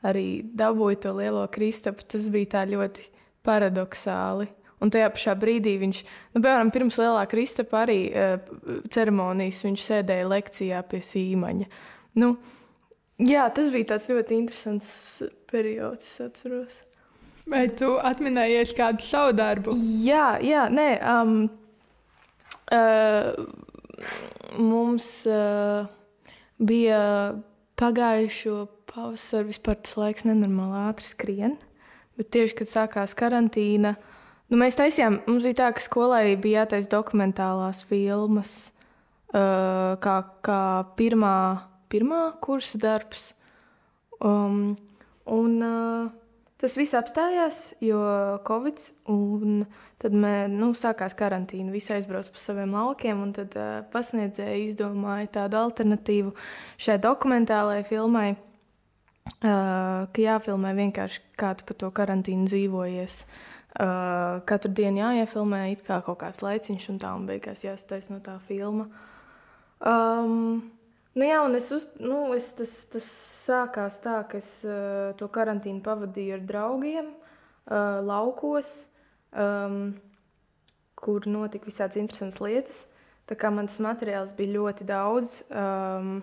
[0.04, 3.06] arī dabūja to lielo kristapu, tas bija tā ļoti
[3.46, 4.48] paradoxāli.
[4.82, 6.02] Un tajā pašā brīdī viņš,
[6.34, 8.34] nu, piemēram, pirms lielā Kristapa arī uh,
[8.92, 11.68] ceremonijas, viņš sēdēja lekcijā pie sīmaņa.
[12.20, 12.34] Nu,
[13.16, 14.90] jā, tas bija tāds ļoti interesants
[15.48, 16.82] periods, es atceros.
[17.48, 19.76] Vai tu atminējies kādu savu darbu?
[20.02, 20.88] Jā, jā nē.
[21.08, 21.36] Um,
[22.74, 23.32] uh,
[24.58, 25.86] mums uh,
[26.58, 27.00] bija
[27.80, 31.56] pagājušo pavasaru, vispār tas laiks nenormāli ātri skrien,
[32.16, 33.96] bet tieši, kad sākās karantīna,
[34.46, 38.52] Nu, mēs taisījām, mums bija tā, ka skolai bija jātaisa dokumentālās filmas,
[39.34, 40.60] uh, kā, kā
[40.98, 41.38] pirmā,
[41.90, 43.32] pirmā kursa darbs.
[44.22, 44.76] Um,
[45.26, 46.12] un, uh,
[46.60, 48.00] tas viss apstājās, jo
[48.46, 48.80] Covid,
[49.12, 49.64] un
[50.00, 51.74] tad mē, nu, sākās karantīna.
[51.74, 56.34] Visi aizbrauca pa saviem laukiem, un tad uh, pasniedzēji izdomāja tādu alternatīvu
[56.80, 58.28] šai dokumentālajai filmai.
[59.42, 63.24] Uh, ka jāfilmē vienkārši kā tu pa to karantīnu dzīvojies.
[63.76, 68.22] Uh, katru dienu jāiefilmē it kā kaut kāds laiciņš, un tā un beigās jāstājas no
[68.24, 68.86] tā filma.
[69.84, 70.62] Um,
[71.16, 73.06] nu jā, un es, uz, nu, es tas, tas
[73.46, 78.74] sākās tā, ka es uh, to karantīnu pavadīju ar draugiem uh, laukos,
[79.32, 79.94] um,
[80.96, 82.84] kur notika visādas interesantas lietas.
[83.26, 85.40] Tā kā man tas materiāls bija ļoti daudz.
[85.50, 86.20] Um,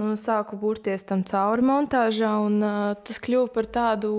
[0.00, 4.14] nu, sāku burties tam cauri montāžā, un uh, tas kļuva par tādu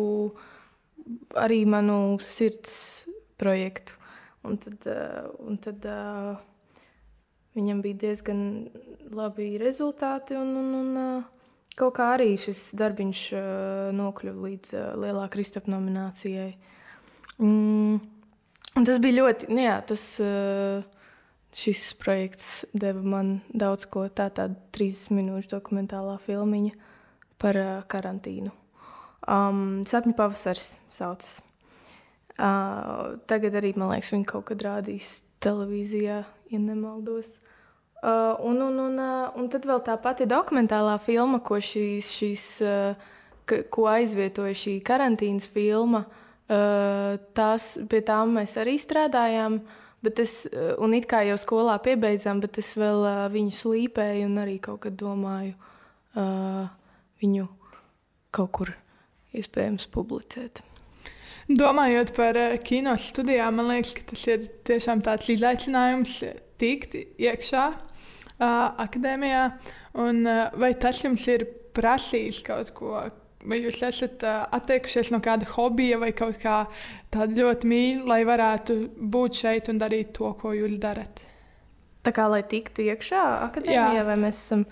[1.40, 3.08] arī manu sirds
[3.42, 3.98] projektu.
[4.46, 6.38] Un tad, uh, un tad uh,
[7.58, 8.42] viņam bija diezgan
[9.16, 13.26] labi rezultāti, un, un, un kaut kā arī šis darbiņš
[13.98, 16.54] nokļuva līdz lielā Kristapā nominācijai.
[17.42, 18.00] Mm,
[18.86, 20.08] tas bija ļoti, nu, jā, tas.
[21.52, 24.46] Šis projekts deva man daudz ko tādu tā,
[24.78, 26.78] 30 minūšu dokumentālā filmiņa
[27.44, 27.58] par
[27.92, 28.54] karantīnu.
[29.28, 31.42] Um, Sapņu pavasaris saucas.
[32.40, 37.36] Uh, tagad arī, man liekas, viņi kaut kad rādīs televīzijā, ja nemaldos.
[38.02, 42.46] Uh, un, un, un, uh, un tad vēl tā pati dokumentālā filma, ko, šīs, šīs,
[42.66, 43.12] uh,
[43.46, 49.62] ka, ko aizvietoja šī karantīnas filma, uh, tās, pie tām mēs arī strādājām.
[49.62, 53.54] Uh, Bet es, eh, un it kā jau skolā piebeidzām, bet es vēl uh, viņu
[53.54, 55.54] slīpēju un arī kaut kad domāju
[56.18, 56.66] uh,
[57.22, 57.46] viņu
[58.34, 58.74] kaut kur
[59.38, 60.64] iespējams publicēt.
[61.58, 66.20] Domājot par uh, kino studijām, man liekas, ka tas ir tiešām tāds izaicinājums
[66.62, 69.48] tikt iekšā uh, akadēmijā.
[70.02, 72.94] Un, uh, vai tas jums ir prasījis kaut ko,
[73.48, 76.64] vai jūs esat uh, atteikušies no kāda hobija vai kaut kā
[77.12, 81.24] tāda ļoti mīļa, lai varētu būt šeit un darīt to, ko jūs darat?
[82.02, 84.08] Tā kā lai tiktu iekšā akadēmijā, Jā.
[84.08, 84.66] vai mēs esam.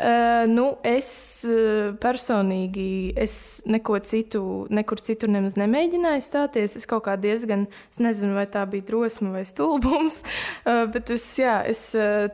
[0.00, 1.08] Uh, nu, es
[1.44, 3.34] uh, personīgi es
[3.68, 4.40] neko citu,
[4.72, 6.78] nekur citur nemaz nemēģināju stāties.
[6.78, 10.22] Es kaut kā diezgan, es nezinu, vai tā bija drosme vai stulbums,
[10.64, 11.82] uh, bet es, jā, es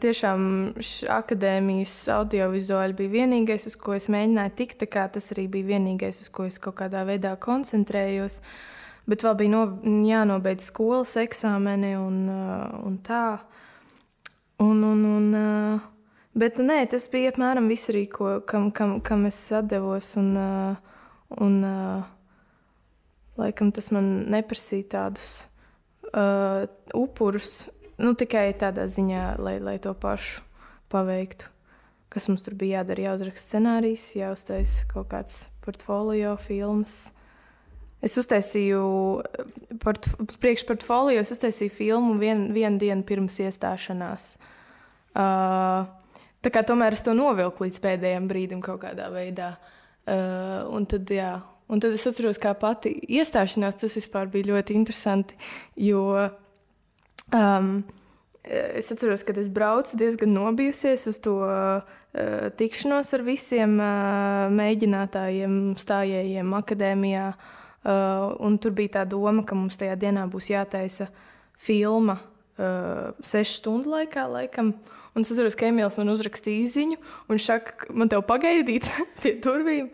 [0.05, 0.77] tiešām
[1.17, 4.87] akadēmijas audiovizuāli bija vienīgais, uz ko es mēģināju tikt.
[4.87, 8.39] Tas arī bija vienīgais, uz ko es kaut kādā veidā koncentrējos.
[9.11, 9.65] Bet vēl bija no,
[10.07, 13.27] jānobeidz skolas eksāmeni un, un tā.
[14.63, 15.93] Un, un, un, uh,
[16.37, 20.13] Bet nē, tas bija apmēram viss, arī, ko, kam, kam, kam es atdevos.
[20.21, 20.99] Un, uh,
[21.41, 22.05] un, uh,
[23.41, 25.47] laikam tas man neprasīja tādus
[26.13, 30.45] uh, upurus, nu, tikai tādā ziņā, lai, lai to pašu
[30.93, 31.49] paveiktu.
[32.13, 37.07] Kas mums tur bija jādara, jāuzraksta scenārijs, jāuztais kaut kāds portfolio filmas.
[38.05, 38.85] Es uztaisīju
[39.81, 40.13] port,
[40.45, 44.35] priekšportfolio, es uztaisīju filmu vien, vienu dienu pirms iestāšanās.
[45.17, 45.89] Uh,
[46.45, 49.55] Tā kā tomēr es to novilku līdz pēdējiem brīdim kaut kādā veidā.
[50.07, 51.33] Uh, un, tad, jā,
[51.73, 53.97] un tad es atceros, kā pati iestāšanās tas
[54.31, 55.39] bija ļoti interesanti.
[55.75, 56.05] Jo
[57.35, 57.71] um,
[58.47, 61.83] es atceros, ka es braucu diezgan nobijusies uz to uh,
[62.59, 67.29] tikšanos ar visiem uh, mēģinātājiem, stājējiem akadēmijā.
[67.87, 71.09] Uh, tur bija tā doma, ka mums tajā dienā būs jātaisa
[71.59, 74.27] filma uh, sešu stundu laikā.
[74.31, 74.75] Laikam.
[75.17, 78.89] Un es atceros, ka Emīls man uzrakstīja īsiņu, un viņš saka, man te pagaidīt
[79.23, 79.91] pie durvīm.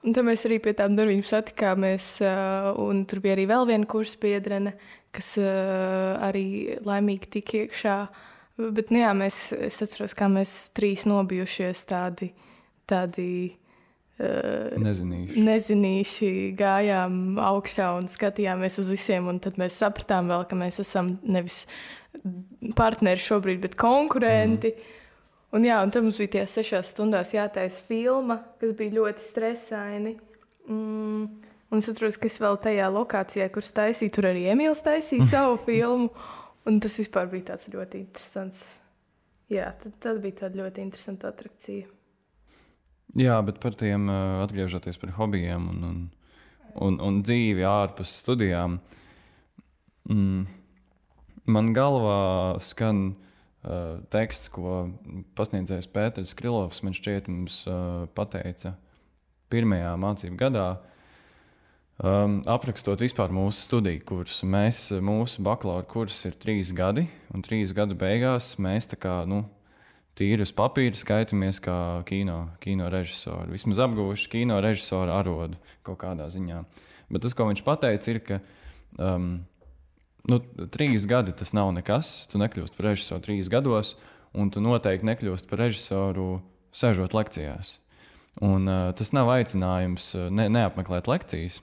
[0.00, 2.06] Un tad mēs arī pie tām durvīm satikāmies.
[2.24, 4.72] Uh, tur bija arī vēl viena kursa biedrene,
[5.12, 7.96] kas uh, arī laimīgi tika iekšā.
[8.60, 12.30] Bet, nu, jā, mēs, es atceros, kā mēs trīs nobijušies tādi.
[12.88, 13.26] tādi
[14.20, 15.42] Nezinīši.
[15.46, 19.30] Nezinīši gājām augšā un skatījāmies uz visiem.
[19.40, 21.62] Tad mēs sapratām, vēl, ka mēs esam nevis
[22.76, 24.74] partneri šobrīd, bet konkurenti.
[24.74, 24.96] Mm.
[25.56, 30.12] Un, jā, un tad mums bija tie sešās stundās jātaisa filma, kas bija ļoti stresaini.
[30.68, 31.24] Mm.
[31.70, 35.56] Un es atceros, ka es vēl tajā lokācijā, kur taisīju, tur arī Emīls taisīja savu
[35.64, 36.10] filmu.
[36.68, 38.60] Un tas vispār bija tāds ļoti interesants.
[39.50, 41.88] Jā, tad, tad bija tāda ļoti interesanta attrakcija.
[43.18, 46.00] Jā, bet par tiem atgriežoties pie hobijiem un, un,
[46.86, 48.78] un, un dzīvi ārpus studijām.
[50.10, 50.44] Mm,
[51.50, 54.90] Man galvā skan uh, teksts, ko
[55.38, 58.76] pasniedzējs Pēters Krilovs man šķiet mums uh, pateica
[59.50, 60.68] pirmajā mācību gadā.
[62.00, 67.74] Um, aprakstot vispār mūsu studiju kursu, mēs, mūsu bakalaura kurs ir trīs gadi, un trīs
[67.76, 69.42] gadu beigās mēs tā kā nu,
[70.18, 71.76] tīri uz papīra skaitāmies kā
[72.08, 73.52] kino, kino režisori.
[73.54, 76.62] Vismaz apguvuši kino režisora arodu kaut kādā ziņā.
[77.10, 78.40] Bet tas, ko viņš pateica, ir, ka
[78.98, 79.32] um,
[80.30, 80.40] nu,
[80.72, 82.12] trīs gadi tas nav nekas.
[82.30, 83.96] Tu nekļūsi par režisoru trīs gados,
[84.36, 86.28] un tu noteikti nekļūsi par režisoru
[86.76, 87.78] sēžot lekcijās.
[88.46, 91.58] Un, uh, tas nav aicinājums uh, ne, neapmeklēt lekcijas,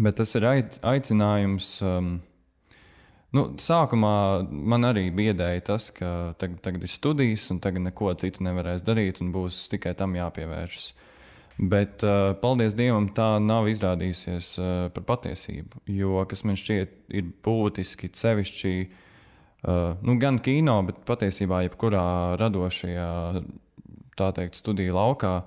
[0.00, 1.74] bet tas ir aic, aicinājums.
[1.84, 2.14] Um,
[3.32, 8.44] Nu, sākumā man arī biedēja tas, ka tagad, tagad ir studijas, un tagad neko citu
[8.44, 10.90] nevarēs darīt, un būs tikai tam jāpievēršas.
[11.72, 15.80] Bet, uh, paldies Dievam, tā nav izrādījusies uh, par patiesību.
[15.96, 22.06] Jo kas man šķiet, ir būtiski sevišķi uh, nu, gan kino, bet patiesībā jebkurā
[22.40, 23.10] radošajā
[24.22, 25.38] teikt, studiju laukā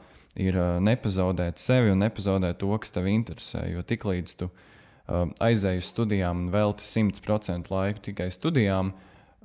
[0.41, 3.67] ir uh, nepazaudēt sevi un nepazaudēt to, kas tev interesē.
[3.73, 4.71] Jo tiklīdz tu uh,
[5.07, 8.93] aizēji uz studijām un velti 100% laiku tikai studijām,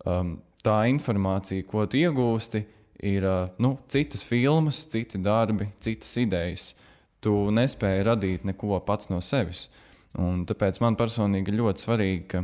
[0.05, 2.63] um, tā informācija, ko tu iegūsti,
[3.11, 3.25] ir
[3.59, 6.71] nu, citas filmas, citi darbi, citas idejas.
[7.21, 9.69] Tu nespēji radīt neko pats no sevis.
[10.21, 12.43] Un tāpēc man personīgi ļoti svarīgi, ka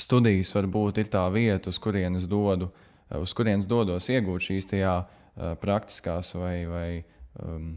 [0.00, 2.70] studijas varbūt ir tā vieta, uz kurienes dodu,
[3.18, 6.88] uz kurienes dodos iegūt šīs tajā, uh, praktiskās vai, vai,
[7.42, 7.72] um,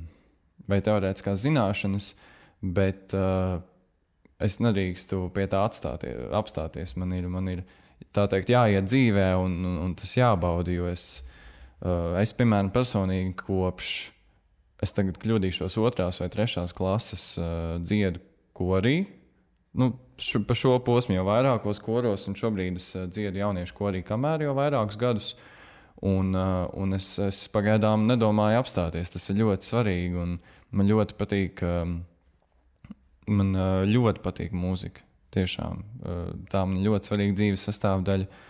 [0.69, 2.13] vai teorētiskās zināšanas,
[2.61, 3.61] bet uh,
[4.43, 6.97] es nedrīkstu pie tā atstāties, apstāties.
[6.99, 7.63] Man ir, man ir
[8.15, 11.23] tā teikt, jāiet dzīvē, un, un, un tas jābauda, jo es
[11.83, 13.89] Uh, es, piemēram, personīgi kopš
[14.83, 18.21] es tagad kļūdīšos otrās vai trešās klases uh, dziedu
[18.55, 19.01] korī.
[19.75, 23.99] Nu, š, pa šo posmu jau vairākos koros, un šobrīd es uh, dziedu jauniešu korī,
[24.07, 25.33] kamēr jau vairākus gadus.
[26.03, 29.11] Un, un es, es pagaidām nedomāju apstāties.
[29.13, 30.23] Tas ir ļoti svarīgi.
[30.75, 31.93] Man ļoti patīk, um,
[33.27, 35.05] man uh, ļoti patīk mūzika.
[35.33, 38.27] Tiešām uh, tā man ļoti svarīga dzīves sastāvdaļa.
[38.29, 38.49] Uh,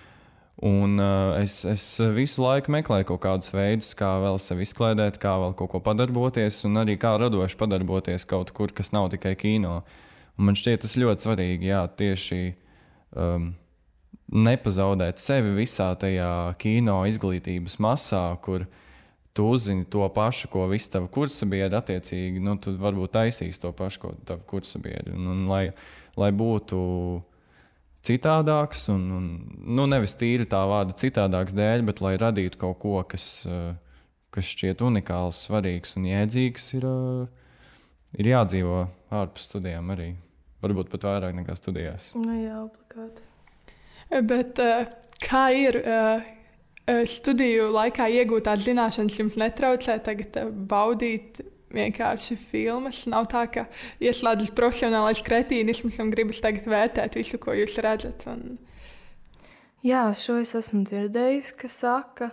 [0.61, 1.83] Un uh, es, es
[2.13, 6.59] visu laiku meklēju kaut kādus veidus, kā vēl sevi izklaidēt, kā vēl kaut ko padarboties,
[6.69, 9.79] un arī kā radoši padarboties kaut kur, kas nav tikai kino.
[10.37, 12.39] Un man šķiet, tas ļoti svarīgi, jā, tieši
[13.17, 13.49] um,
[14.45, 18.67] nepazaudēt sevi visā tajā kino izglītības masā, kur
[19.33, 24.01] tu uzzini to pašu, ko visi tavi kursabiedri attiecīgi, nu, tu varbūt taisīs to pašu,
[24.03, 25.15] ko tavi kursabiedri.
[25.17, 25.63] Un, un lai,
[26.19, 26.79] lai būtu
[28.05, 29.29] citādāks, un, un
[29.79, 33.73] nu, nevis tīri tā vārda citādāks dēļ, bet lai radītu kaut ko, kas, eh,
[34.33, 40.13] kas šķiet unikāls, svarīgs un jēdzīgs, ir, eh, ir jādzīvo ārpus studijām arī.
[40.63, 42.13] Varbūt pat vairāk nekā studijās.
[42.15, 43.25] Nu, jā, obligāti.
[44.29, 44.85] Bet uh,
[45.23, 45.79] kā ir
[46.87, 51.39] studiju laikā iegūtās zināšanas, jums netraucē tagad baudīt
[51.73, 53.03] vienkārši filmas.
[53.09, 53.65] Nav tā, ka
[54.03, 58.27] ieslēdzas profesionālais kretīnisms un gribas tagad vērtēt visu, ko jūs redzat.
[58.29, 58.57] Un...
[59.83, 62.29] Jā, šo es esmu dzirdējusi, ka saka,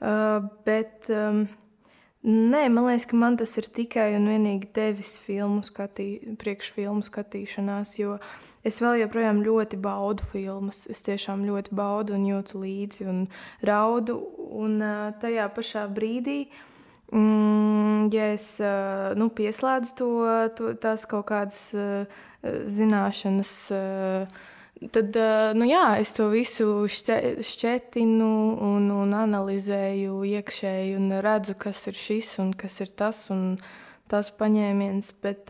[0.00, 1.44] uh, bet um,
[2.26, 7.98] nē, man liekas, ka man tas ir tikai un vienīgi devis filmu skatī, priekšfilmu skatīšanās,
[8.00, 8.18] jo
[8.68, 10.84] es vēl joprojām ļoti baudu filmas.
[10.92, 13.22] Es tiešām ļoti baudu un jūtu līdzi un
[13.66, 14.20] raudu,
[14.62, 14.80] un
[15.20, 16.42] tajā pašā brīdī
[17.12, 18.58] Mm, ja es
[19.16, 20.08] nu, pieslēdzu to,
[20.58, 21.62] to, tās kaut kādas
[22.44, 23.52] zināšanas,
[24.92, 25.16] tad
[25.56, 28.28] nu, jā, es to visu šķe, šķetinu
[28.68, 33.56] un, un analizēju iekšēji un redzu, kas ir šis un kas ir tas un
[34.12, 35.14] tas paņēmiens.
[35.24, 35.48] Bet,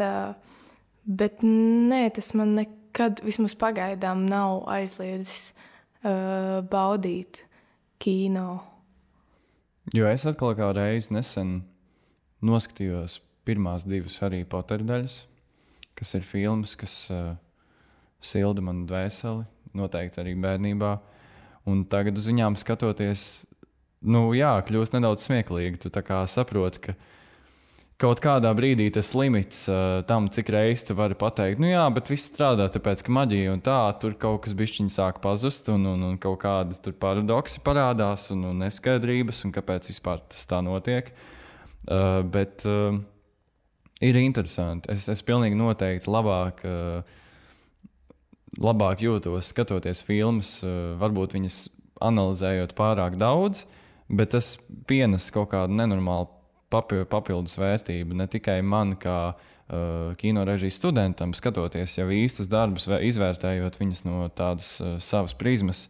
[1.11, 2.78] bet nē, tas man nekad,
[3.25, 5.53] vismaz pagaidām, nav aizliedzis
[6.71, 7.45] baudīt
[7.99, 8.61] kino.
[9.97, 11.63] Jo es atkal kā reizi nesen
[12.45, 15.23] noskatījos pirmās divas Harry Potter daļas,
[15.97, 17.33] kas ir filmas, kas uh,
[18.21, 19.47] silda manu dvēseli,
[19.79, 20.93] noteikti arī bērnībā.
[21.69, 23.45] Un tagad uz viņām skatoties,
[24.09, 25.81] nu jā, kļūst nedaudz smieklīgi.
[25.85, 25.93] Tu
[26.29, 26.95] saproti, ka
[27.99, 32.11] kaut kādā brīdī tas limits uh, tam, cik reizes tu vari pateikt, nu jā, bet
[32.13, 36.05] viss strādā, tāpēc ka maģija un tā, tur kaut kas bišķiņi sāk pazust, un, un,
[36.13, 41.11] un kaut kāda paradoksi parādās, un, un neskaidrības, un kāpēc vispār tas tā notiek.
[41.89, 42.95] Uh, bet uh,
[44.05, 44.93] ir interesanti.
[44.93, 46.67] Es, es pilnīgi noteikti labāk.
[46.67, 47.15] Uh,
[48.65, 51.57] Labāk jūtos skatoties filmas, uh, varbūt viņas
[52.03, 53.67] analizējot pārāk daudz,
[54.09, 54.55] bet tas
[54.89, 56.38] pienes kaut kādu nenormālu
[56.71, 63.81] papildus vērtību ne tikai man, kā uh, kino režijas studentam, skatoties jau īstus darbus, izvērtējot
[63.81, 65.87] viņus no tādas uh, savas prizmas,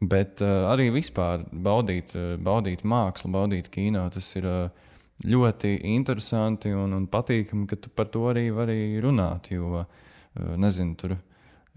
[0.00, 4.06] bet uh, arī vispār baudīt, uh, baudīt mākslu, baudīt kino.
[4.12, 4.92] Tas ir uh,
[5.28, 9.52] ļoti interesanti un, un patīkami, ka tu par to arī vari runāt.
[9.52, 11.18] Jo, uh, nezinu, tur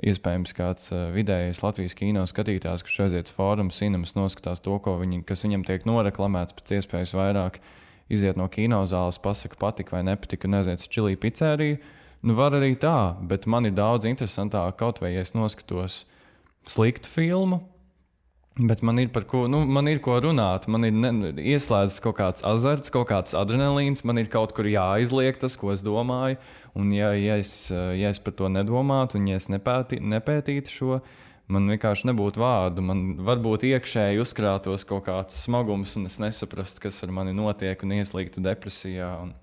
[0.04, 5.44] iespējams kāds vidējais Latvijas kino skatītājs, kurš aiziet uz fórumu, cinemas, noskatās to, viņi, kas
[5.46, 7.60] viņam tiek noreklamēts pēc iespējas vairāk.
[7.60, 11.78] Uh, iziet no kinozāles, pasakot, patika vai nepatika, un aiziet uz čili pizzeriju.
[12.24, 16.06] Nu, var arī tā, bet man ir daudz interesantāk, kaut vai es noskatos
[16.64, 17.60] sliktu filmu,
[18.54, 20.68] Bet man ir par ko, nu, man ir ko runāt.
[20.70, 24.04] Man ir ne, ieslēdzis kaut kāds azarts, kaut kāds adrenalīns.
[24.06, 26.38] Man ir kaut kur jāizliek tas, ko es domāju.
[26.78, 31.00] Un, ja, ja, es, ja es par to nedomātu, un ja es nepēti, nepētītu šo,
[31.52, 32.84] man vienkārši nebūtu vārdu.
[32.86, 37.96] Man varbūt iekšēji uzkrātos kaut kāds smagums, un es nesaprastu, kas ar mani notiek, un
[37.98, 39.10] ieslīgtu depresijā.
[39.26, 39.34] Un,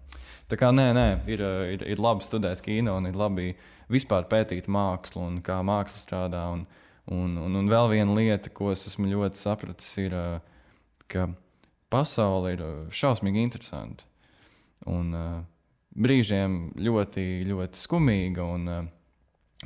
[0.51, 1.45] tā kā nē, nē, ir,
[1.77, 3.53] ir, ir labi studēt kino, un ir labi
[3.91, 6.47] vispār pētīt mākslu un kā māksla strādā.
[6.55, 6.69] Un,
[7.11, 10.15] Un, un, un vēl viena lieta, ko es esmu ļoti sapratis, ir,
[11.11, 11.27] ka
[11.91, 12.63] pasaule ir
[12.95, 14.07] šausmīgi interesanta.
[14.87, 15.11] Un
[15.91, 18.91] brīžiem ļoti, ļoti skumīga, un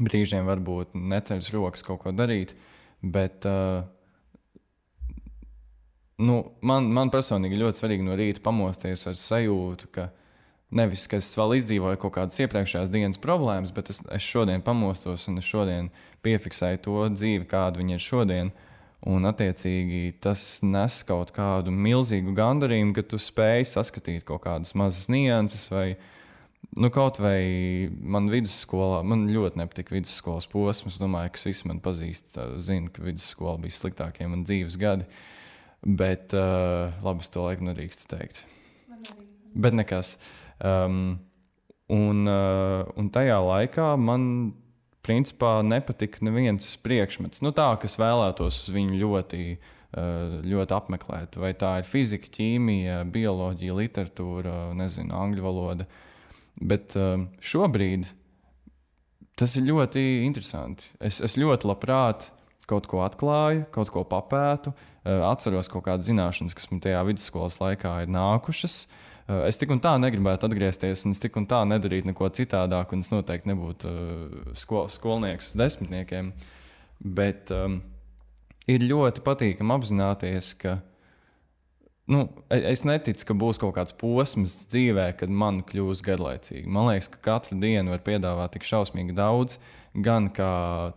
[0.01, 2.57] brīžiem varbūt neceļas rokas kaut ko darīt.
[3.05, 3.45] Bet
[6.19, 10.11] nu, man, man personīgi ļoti svarīgi no rīta pamosties ar sajūtu, ka
[10.75, 15.29] Nevis, ka es vēl izdzīvoju kaut kādas iepriekšējās dienas problēmas, bet es, es šodien pamostos
[15.31, 15.91] un es šodien
[16.27, 18.51] piefiksēju to dzīvi, kāda viņa ir šodien.
[19.05, 25.07] Un, attiecīgi, tas nes kaut kādu milzīgu gandarījumu, ka tu spēj saskatīt kaut kādas mazas
[25.13, 25.93] nianses, vai
[26.79, 30.97] nu, kaut vai man vidusskolā, man ļoti nepatika vidusskolas posms.
[30.97, 35.09] Es domāju, ka visi man pazīst, zina, ka vidusskola bija sliktākie man dzīves gadi.
[35.85, 38.45] Bet uh, labi, es to laikam nedrīkstu teikt.
[39.55, 40.17] Bet nekas.
[40.65, 41.19] Um,
[41.93, 44.55] un, uh, un tajā laikā man
[45.05, 47.43] principā nepatika neviens priekšmets.
[47.45, 51.37] Nu, tā, kas vēlētos viņu ļoti, uh, ļoti apmeklēt.
[51.43, 55.89] Vai tā ir fizika, ķīmija, bioloģija, literatūra, nezinu, angļu valoda.
[56.61, 58.09] Bet um, šobrīd
[59.39, 60.93] tas ir ļoti interesanti.
[61.03, 62.31] Es, es ļoti labprāt
[62.71, 67.59] kaut ko atklāju, kaut ko papētu, uh, atceros kaut kādas zināšanas, kas man tajā vidusskolas
[67.61, 68.85] laikā ir nākušas.
[68.85, 72.95] Uh, es tik un tā negribētu atgriezties, un es tik un tā nedarītu neko citādāk,
[72.95, 76.31] un es noteikti nebūtu eh, skol, skolnieks uz desmitniekiem.
[77.19, 77.81] Bet um,
[78.71, 80.79] ir ļoti patīkami apzināties, ka
[82.11, 86.69] nu, e, es neticu, ka būs kaut kāds posms dzīvē, kad man kļūs garlaicīgi.
[86.71, 89.59] Man liekas, ka katru dienu var piedāvāt tik šausmīgi daudz,
[89.95, 90.53] gan kā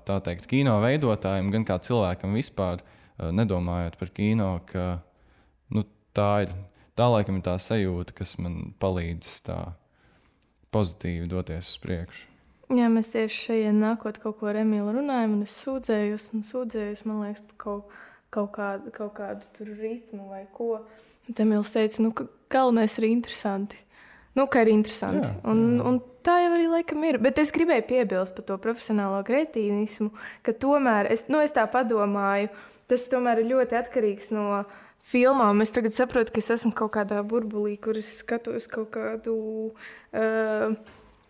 [0.08, 4.88] teikt, kino veidotājiem, gan kā cilvēkam vispār, eh, nedomājot par kino, ka
[5.74, 5.86] nu,
[6.18, 6.56] tā ir
[6.98, 9.60] tā laikam ir tā sajūta, kas man palīdz tā
[10.74, 12.26] pozitīvi doties uz priekšu.
[12.76, 17.06] Jā, mēs tieši šeit nākot kaut ko ar Emīlu runājam, un es sūdzējos, un sūdzējos,
[17.08, 17.94] man liekas, par kaut,
[18.38, 20.84] kaut, kādu, kaut kādu tur ritmu vai ko.
[21.28, 23.80] Un Emīls teica, nu, ka galvenais ir interesanti.
[24.38, 25.28] Nu, ka ir interesanti.
[25.28, 25.86] Jā, un, jā.
[25.90, 27.18] un tā jau arī laikam ir.
[27.24, 30.12] Bet es gribēju piebilst par to profesionālo kretīnismu,
[30.46, 32.52] ka tomēr es, nu, es tā padomāju,
[32.92, 34.62] tas tomēr ir ļoti atkarīgs no
[35.08, 35.64] filmām.
[35.66, 39.38] Es tagad saprotu, ka es esmu kaut kādā burbulī, kur es skatos kaut kādu
[39.72, 40.70] uh,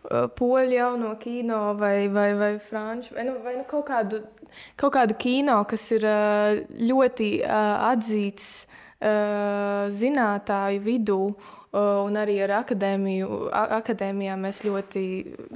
[0.08, 4.22] poļu jauno kino vai, vai, vai franču, vai, nu, vai nu kaut, kādu,
[4.80, 6.60] kaut kādu kino, kas ir uh,
[6.92, 8.52] ļoti uh, atzīts
[9.94, 11.20] zinātāju vidū.
[11.76, 15.02] Un arī ar akadēmiju, akadēmijā mēs ļoti,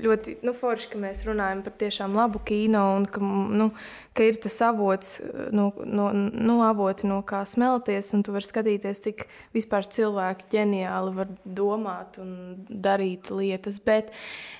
[0.03, 3.69] ļoti nu, forši, ka mēs runājam par tiešām labu kino un ka, nu,
[4.17, 5.13] ka ir tas avots,
[5.55, 9.23] no, no, no avoti, no kā smelties, un tu vari skatīties, cik
[9.55, 12.35] vispār cilvēki ģeniāli var domāt un
[12.67, 13.79] darīt lietas.
[13.79, 14.11] Bet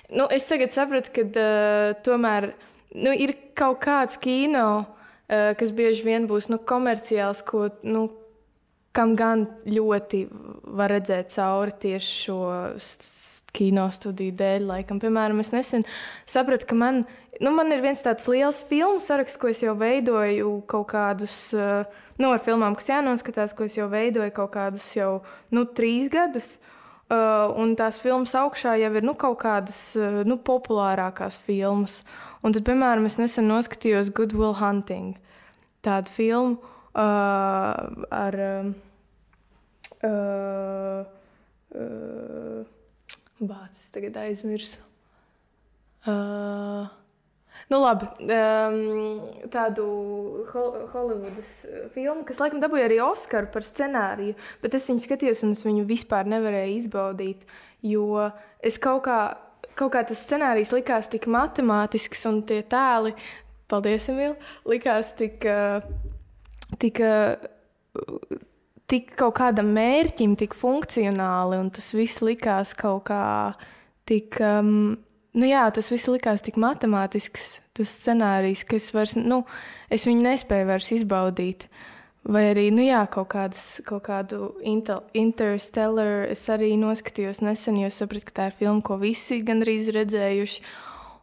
[0.08, 2.54] nu, es tagad sapratu, ka uh, tomēr
[2.96, 8.08] nu, ir kaut kāds kino, uh, kas bieži vien būs nu, komerciāls, ko, nu,
[8.96, 10.26] kam gan ļoti
[10.76, 12.40] var redzēt cauri tieši šo
[13.52, 14.66] kino studiju dēļ.
[14.68, 15.00] Laikam.
[15.02, 15.86] Piemēram, es nesen
[16.28, 17.02] sapratu, ka man,
[17.40, 21.38] nu, man ir viens tāds liels filmu saraksts, ko es jau veidoju kaut kādus.
[22.20, 25.22] Nu, ar filmām, kas jānoskatās, ko es jau veidoju kaut kādus jau
[25.54, 26.58] nu, trīs gadus.
[27.12, 31.98] Uh, un tās filmas augšā jau ir nu, kaut kādas uh, nu, populārākās filmas.
[32.40, 35.18] Un tad, piemēram, es nesen noskatījos Good Will Hunting,
[35.84, 38.38] tādu filmu ar.
[40.02, 41.04] Uh,
[41.78, 42.66] uh,
[43.42, 44.82] Bācis tagad aizmirsu.
[46.06, 46.90] Uh,
[47.70, 49.20] Nu, labi, um,
[49.52, 49.84] tādu
[50.92, 51.52] Holivudas
[51.94, 55.86] filmu, kas laikam dabūja arī Oskaru par scenāriju, bet es viņu skatījos un es viņu
[55.88, 57.46] vispār nevarēju izbaudīt.
[57.86, 58.26] Jo
[58.60, 59.20] es kaut kā,
[59.78, 63.14] kaut kā tas scenārijs likās tik matemātisks un tie tēli,
[63.70, 64.36] paldies, Emīl,
[64.68, 65.46] likās tik.
[66.80, 67.00] Tik
[68.92, 73.22] tik kaut kādam mērķim, tik funkcionāli, un tas viss likās kaut kā
[74.08, 74.36] tik.
[74.42, 74.98] Um,
[75.38, 79.42] nu jā, tas viss likās tik matemātisks, tas scenārijs, ka es, vairs, nu,
[79.92, 81.68] es viņu nespēju vairs izbaudīt.
[82.22, 87.88] Vai arī nu jā, kaut, kādas, kaut kādu inter, interstellar es arī noskatījos nesen, jo
[87.90, 90.62] sapratu, ka tā ir filma, ko visi gandrīz redzējuši.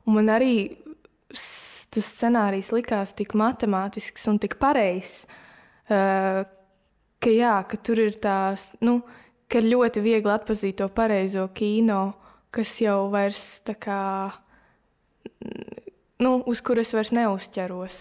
[0.09, 0.55] Un man arī
[1.29, 5.23] tas scenārijs likās tik matemātisks un tik pareizs
[5.89, 8.99] ka, jā, ka tur ir tās, nu,
[9.49, 12.13] ka ir ļoti viegli atpazīt to pareizo kino,
[12.53, 14.01] kas jau vairs tā kā,
[16.21, 17.99] nu, uz kuras vairs neuzķeros.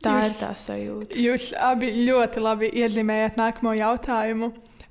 [0.00, 1.20] Tā jūs, ir tā sajūta.
[1.20, 4.48] Jūs abi ļoti labi iezīmējat nākamo jautājumu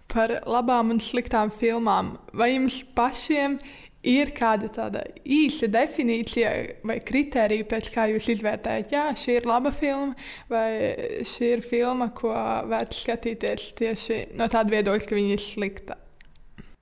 [0.09, 2.13] par labām un sliktām filmām.
[2.33, 3.57] Vai jums pašiem
[4.05, 6.51] ir kāda tāda īsa definīcija
[6.87, 10.13] vai kritērija, pēc kā jūs izvērtējat, jā, šī ir laba filma,
[10.51, 12.33] vai šī ir filma, ko
[12.69, 15.99] vērts skatīties tieši no tāda viedokļa, ka viņa ir slikta?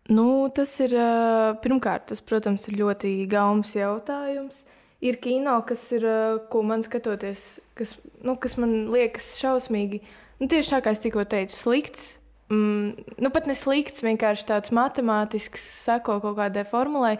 [0.07, 0.93] Nu, tas ir
[1.63, 4.63] pirmkārt, tas, protams, ir ļoti gaumas jautājums.
[5.03, 6.05] Ir kino, kas ir,
[6.49, 9.99] ko man skatoties, kas, nu, kas man liekas šausmīgi.
[10.39, 12.07] Nu, tieši tā kā es tikko teicu, slikts.
[12.47, 17.17] Mm, nu, pat ne slikts, vienkārši tāds matemātisks, sako kaut kādai formulai,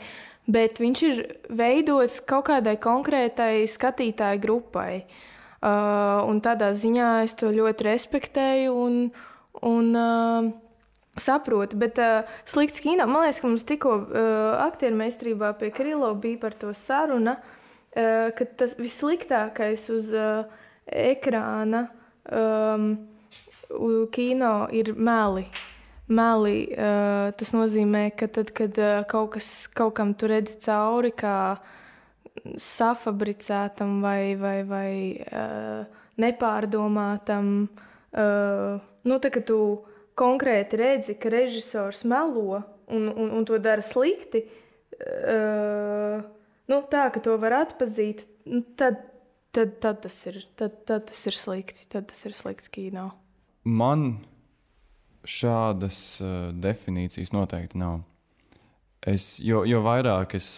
[0.48, 1.18] bet viņš ir
[1.52, 5.02] veidots kaut kādai konkrētai skatītāju grupai.
[5.58, 8.98] Uh, un tādā ziņā es to ļoti respektēju un,
[9.66, 10.48] un uh,
[11.20, 11.80] saprotu.
[11.82, 14.30] Bet uh, slikts kino, man liekas, ka mums tikko uh,
[14.64, 17.40] aktieru meistarībā pie Krilo bija par to saruna.
[17.98, 20.46] Uh, ka tas vissliktākais uz uh,
[20.88, 21.88] ekrāna
[22.30, 22.92] um,
[24.11, 25.47] kino ir meli.
[26.07, 31.11] Meli, uh, tas nozīmē, ka tad, kad uh, kaut, kas, kaut kam tu redzi cauri,
[31.11, 31.57] kā
[32.63, 39.59] safabricētam vai, vai, vai uh, nepārdomātam, uh, nu, tā, ka tu
[40.18, 44.45] konkrēti redzi, ka režisors melo un, un, un to dara slikti.
[44.97, 46.24] Uh,
[46.72, 48.26] nu, tā, ka to var atpazīt,
[48.80, 49.03] tad,
[49.51, 51.88] tad, tad, tas ir, tad, tad tas ir slikti.
[51.91, 53.11] Tad tas ir slikts kino.
[53.68, 54.07] Man
[55.28, 57.99] šādas uh, definīcijas noteikti nav.
[59.07, 60.57] Es, jo, jo vairāk es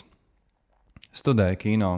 [1.17, 1.91] studēju kino,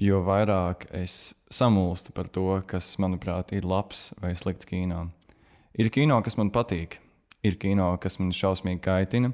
[0.00, 5.08] jo vairāk es samulstu par to, kas, manuprāt, ir labs vai slikts kino.
[5.80, 6.98] Ir kino, kas man patīk,
[7.46, 9.32] ir kino, kas man šausmīgi kaitina,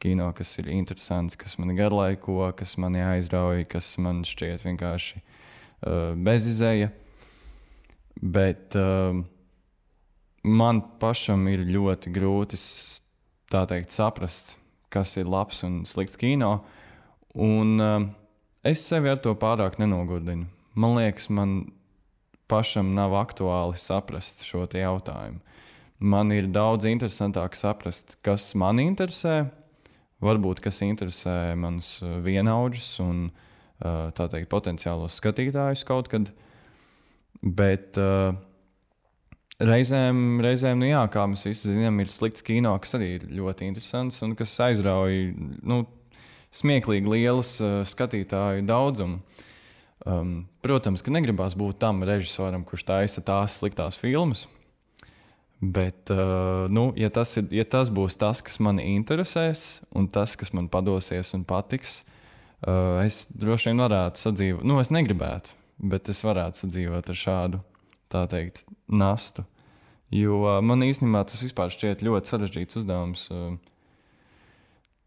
[0.00, 6.16] kino, kas ir interesants, kas man garlaiko, kas man aizrauja, kas man šķiet vienkārši uh,
[6.18, 6.90] bezizēja.
[8.20, 9.20] Bet uh,
[10.44, 12.58] man pašam ir ļoti grūti
[13.54, 14.56] teikt, saprast,
[14.92, 16.58] kas ir labs un slikts kino.
[17.34, 18.06] Un, uh,
[18.66, 20.46] es sevi ar to pārāk nenogurdinu.
[20.74, 21.72] Man liekas, man
[22.50, 25.40] pašam nav aktuāli saprast šo jautājumu.
[26.04, 29.46] Man ir daudz interesantāk saprast, kas man interesē,
[30.24, 36.34] varbūt kas interesē manus uh, vienaudžus un uh, teikt, potenciālos skatītājus kaut kad.
[37.44, 38.34] Bet uh,
[39.62, 43.68] reizēm, reizēm nu jā, kā mēs visi zinām, ir slikts kino, kas arī ir ļoti
[43.68, 45.20] interesants un kas aizrauj
[45.62, 45.84] nu,
[46.54, 49.20] smieklīgi lielas uh, skatītāju daudzumu.
[50.04, 54.44] Um, protams, ka negribās būt tam režisoram, kurš taisa tās sliktās filmas.
[55.64, 60.34] Bet, uh, nu, ja, tas ir, ja tas būs tas, kas man interesēs, un tas,
[60.36, 62.02] kas man padosies un patiks,
[62.66, 64.66] uh, es droši vien varētu sadzīvot.
[64.68, 65.54] Nu, es negribētu,
[65.94, 67.62] bet es varētu sadzīvot ar šādu,
[68.12, 69.44] tā teikt, nastu.
[70.14, 73.28] Jo man īstenībā tas šķiet ļoti sarežģīts uzdevums.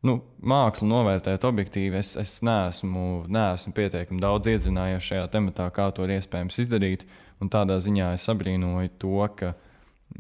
[0.05, 6.05] Nu, mākslu novērtēt objektīvi, es, es neesmu, neesmu pietiekami daudz iedzinājies šajā tematā, kā to
[6.05, 7.07] ir iespējams izdarīt.
[7.53, 9.53] Tādā ziņā es abrīnoju to, ka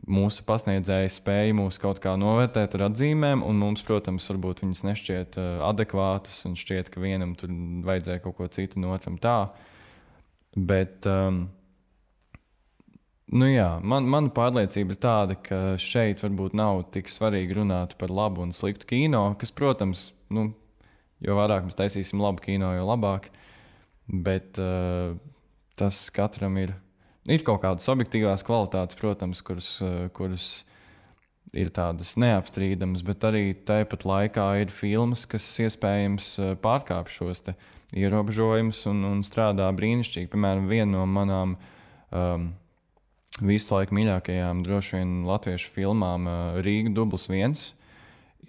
[0.09, 5.39] mūsu pasniedzēji spēja mūs kaut kā novērtēt ar atzīmēm, un mums, protams, varbūt viņas nešķiet
[5.67, 7.53] adekvātas, un šķiet, ka vienam tur
[7.87, 9.39] vajadzēja kaut ko citu, no otram tā.
[10.57, 11.45] Bet, um,
[13.33, 18.13] nu jā, man, mana pārliecība ir tāda, ka šeit varbūt nav tik svarīgi runāt par
[18.13, 20.49] labu un sliktu kino, kas, protams, nu,
[21.23, 23.31] jo vairāk mēs taisīsim labu kino, jo labāk.
[24.07, 25.17] Bet uh,
[25.75, 26.77] tas katram ir
[27.27, 30.63] Ir kaut kādas objektīvās kvalitātes, protams, kuras, eh, kuras
[31.51, 37.43] ir tādas neapstrīdamas, bet arī tāpat laikā ir filmas, kas iespējams eh, pārkāpj šos
[37.91, 40.29] ierobežojumus un, un strādā brīnišķīgi.
[40.31, 41.57] Piemēram, viena no manām
[42.15, 42.47] um,
[43.43, 47.57] visu laiku mīļākajām, droši vien latviešu filmām, uh, Rīga Dublis 1,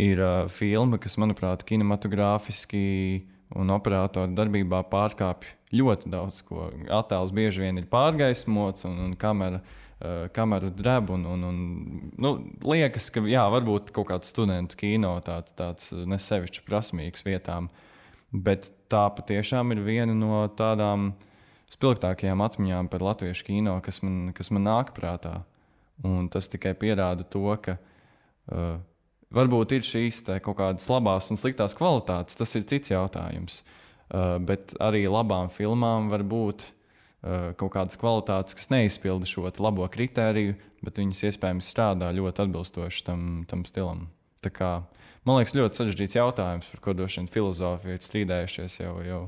[0.01, 3.24] ir uh, filma, kas, manuprāt, kinematogrāfiski
[3.59, 6.70] un operatoru darbībā pārkāpj ļoti daudz ko.
[6.93, 9.61] Attēls bieži vien ir pārgaismots un, un kamera.
[9.99, 11.57] Uh, kamera drēb, un, un, un
[12.22, 12.30] nu,
[12.70, 17.66] liekas, ka jā, varbūt kaut kāds studentu kino tāds, tāds nesevišķi prasmīgs vietām,
[18.30, 21.16] bet tā patiešām ir viena no tādām
[21.72, 25.42] spilgtākajām atmiņām par latviešu kino, kas man, kas man nāk prātā.
[26.06, 28.78] Un tas tikai pierāda to, ka uh,
[29.34, 33.62] varbūt ir šīs kaut kādas labās un sliktās kvalitātes, tas ir cits jautājums.
[34.08, 39.88] Uh, bet arī labām filmām var būt uh, kaut kādas kvalitātes, kas neizpilda šo labo
[39.92, 44.06] kritēriju, bet viņas iespējams strādā ļoti atbilstoši tam, tam stilam.
[44.44, 44.70] Tā kā,
[45.26, 49.22] man liekas, ļoti sarežģīts jautājums, par ko droši vien filozofija ir strīdējušies jau, jau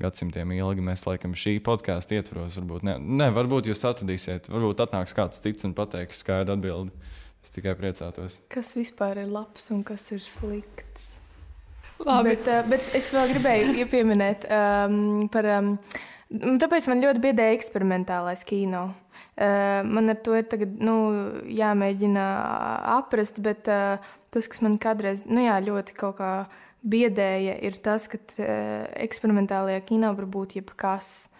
[0.00, 0.84] gadsimtiem ilgi.
[0.84, 5.68] Mēs laikam šī podkāstu ietvaros, varbūt, ne, ne, varbūt jūs atradīsiet, varbūt atnāks kāds cits
[5.68, 7.10] un pateiks skaidru atbildi.
[7.40, 8.36] Es tikai priecātos.
[8.52, 11.16] Kas vispār ir labs un kas ir slikts?
[12.04, 12.34] Labi.
[12.34, 15.48] Bet, uh, bet es vēl gribēju pieminēt um, par.
[15.58, 15.74] Um,
[16.30, 18.90] tāpēc man ļoti biedēja eksperimentālais kino.
[19.40, 20.94] Uh, man ar to ir tagad, nu,
[21.48, 22.24] jāmēģina
[22.98, 26.32] aprast, bet uh, tas, kas man kādreiz nu, jā, ļoti kaut kā
[26.82, 31.30] biedēja, ir tas, ka uh, eksperimentālajā kino var būt jebkas,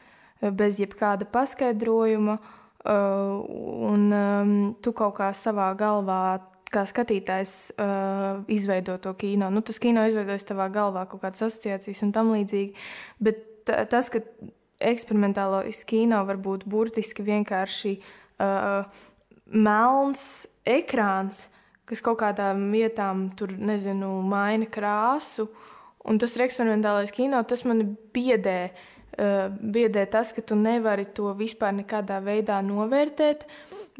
[0.40, 2.38] bez jebkāda paskaidrojuma.
[2.80, 3.42] Uh,
[3.90, 6.40] un um, tu kaut kā savā galvā
[6.72, 9.50] kā skatītājs uh, izveido to kino.
[9.52, 12.72] Nu, tas kino izveidojas tavā galvā, kaut kādas asociācijas un tam līdzīgi.
[13.20, 14.22] Bet tas, ka
[14.80, 19.02] eksperimentālais kino var būt burtiski vienkārši uh,
[19.50, 20.24] melns
[20.64, 21.48] ekrāns,
[21.90, 25.48] kas kaut kādām vietām tur, nezinu, maina krāsu.
[26.08, 27.84] Un tas ir eksperimentālais kino, tas man
[28.14, 28.60] biedē.
[29.20, 33.42] Uh, biedē tas, ka tu nevari to vispār nekādā veidā novērtēt.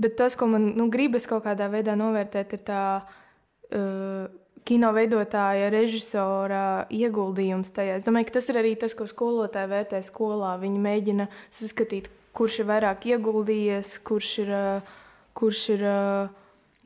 [0.01, 4.31] Bet tas, ko man nu, gribas kaut kādā veidā novērtēt, ir tā uh,
[4.65, 7.99] kino veidotāja, režisora ieguldījums tajā.
[7.99, 10.55] Es domāju, ka tas ir arī tas, ko skolotāji vērtē skolā.
[10.63, 11.29] Viņi mēģina
[11.59, 15.01] saskatīt, kurš ir vairāk ieguldījies, kurš ir, uh,
[15.37, 15.89] kurš ir,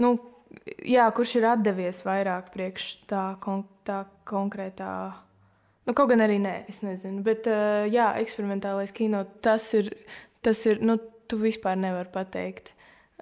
[0.03, 0.17] nu,
[0.65, 4.91] jā, kurš ir atdevies vairāk priekš tā, kon tā konkrētā.
[5.85, 7.23] Nu, kaut gan arī nē, es nezinu.
[7.27, 9.91] Bet, uh, jā, eksperimentālais kino tas ir,
[10.45, 10.97] tas ir, nu,
[11.29, 12.75] tu vispār nevari pateikt.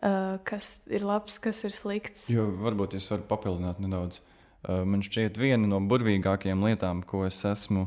[0.02, 2.26] Uh, kas ir labs, kas ir slikts.
[2.32, 4.18] Jo varbūt es varu papildināt nedaudz.
[4.62, 7.86] Uh, man šķiet, viena no burvīgākajām lietām, ko es esmu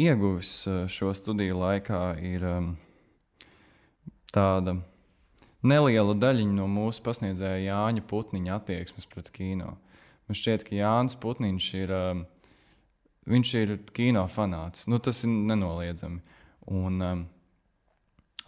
[0.00, 0.52] ieguvis
[0.92, 2.68] šo studiju laikā, ir um,
[4.32, 4.76] tāda
[5.66, 9.76] neliela daļiņa no mūsu pasniedzēja Jāņa Putniņa attieksmes pret kino.
[10.28, 12.22] Man šķiet, ka Jānis Putniņš ir, um,
[13.30, 14.86] viņš ir kino fanāts.
[14.90, 16.20] Nu, tas ir nenoliedzami.
[16.70, 17.24] Un um,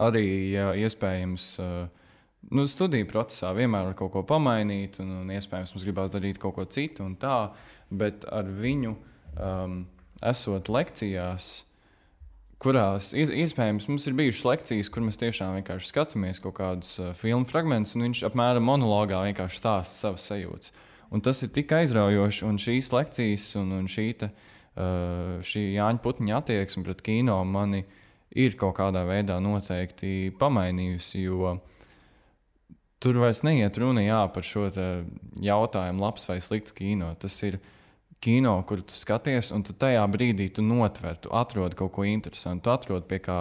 [0.03, 2.13] arī, ja iespējams, uh,
[2.55, 6.55] nu, studiju procesā vienmēr var kaut ko pamainīt, un, un iespējams mums gribās darīt kaut
[6.57, 7.49] ko citu, un tā,
[7.91, 9.83] bet ar viņu um,
[10.23, 11.51] esot lekcijās,
[12.63, 17.47] kurās iespējams mums ir bijušas lekcijas, kur mēs tiešām vienkārši skatāmies kaut kādus uh, filmu
[17.49, 20.73] fragmentus, un viņš apmēram monologā vienkārši stāsta savas sajūtas.
[21.13, 26.01] Un tas ir tik aizraujoši, un šīs lekcijas un, un šī, te, uh, šī Jāņa
[26.03, 27.83] Putņa attieksme pret kino mani
[28.33, 31.27] ir kaut kādā veidā noteikti pamainījusi.
[31.27, 31.61] Jo uh,
[33.03, 34.69] tur vairs neiet runa jā, par šo
[35.43, 37.11] jautājumu, labs vai slikts kino.
[37.19, 37.59] Tas ir
[38.23, 42.65] kino, kur tu skaties, un tu tajā brīdī tu notver, tu atrod kaut ko interesantu,
[42.65, 43.39] tu atrod pie kā,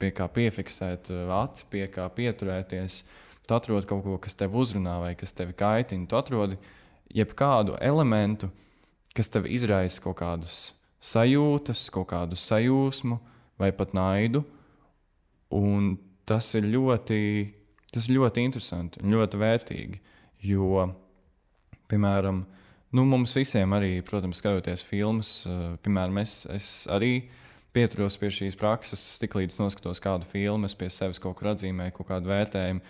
[0.00, 3.02] pie kā piefiksēt uh, aci, pie kā pieturēties.
[3.42, 6.08] Tu atrod kaut ko, kas tev uzrunā vai kas tevi kaitina.
[6.08, 6.56] Tu atrod
[7.12, 8.48] jebkādu elementu,
[9.16, 10.60] kas tev izraisa kaut kādas
[11.02, 13.18] sajūtas, kaut kādu sajūsmu
[13.60, 14.46] vai pat naidu.
[15.52, 17.20] Un tas ir ļoti
[17.92, 19.98] Tas ir ļoti interesanti un ļoti vērtīgi.
[20.48, 20.86] Jo,
[21.92, 22.40] piemēram,
[22.96, 27.28] nu, mums visiem arī, protams, skatoties filmas, uh, piemēram, es, es arī
[27.72, 32.10] pieturos pie šīs prakses, tiklīdz noskatos kādu filmu, es pie sevis kaut kur atzīmēju, kaut
[32.10, 32.84] kādu vērtējumu.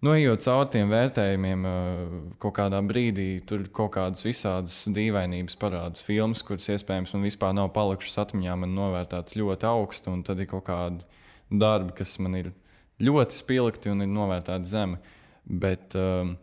[0.00, 6.04] Nu, ejot cauri tiem vērtējumiem, uh, kaut kādā brīdī tur kaut kādas visādas dīvainības parādās.
[6.06, 10.48] Filmas, kuras iespējams man vispār nav palikušas atmiņā, man novērtētas ļoti augstu, un tad ir
[10.50, 11.04] kaut kādi
[11.50, 12.52] darbi, kas man ir
[13.00, 15.00] ļoti spilgti un ir novērtēti zemi.
[15.44, 16.36] Bet, um,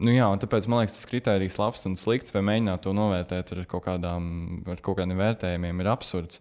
[0.00, 3.64] nu jā, tāpēc man liekas, tas kriterijs labs un slikts, vai mēģināt to novērtēt ar
[3.70, 4.24] kaut, kādām,
[4.70, 6.40] ar kaut kādiem vērtējumiem, ir absurds.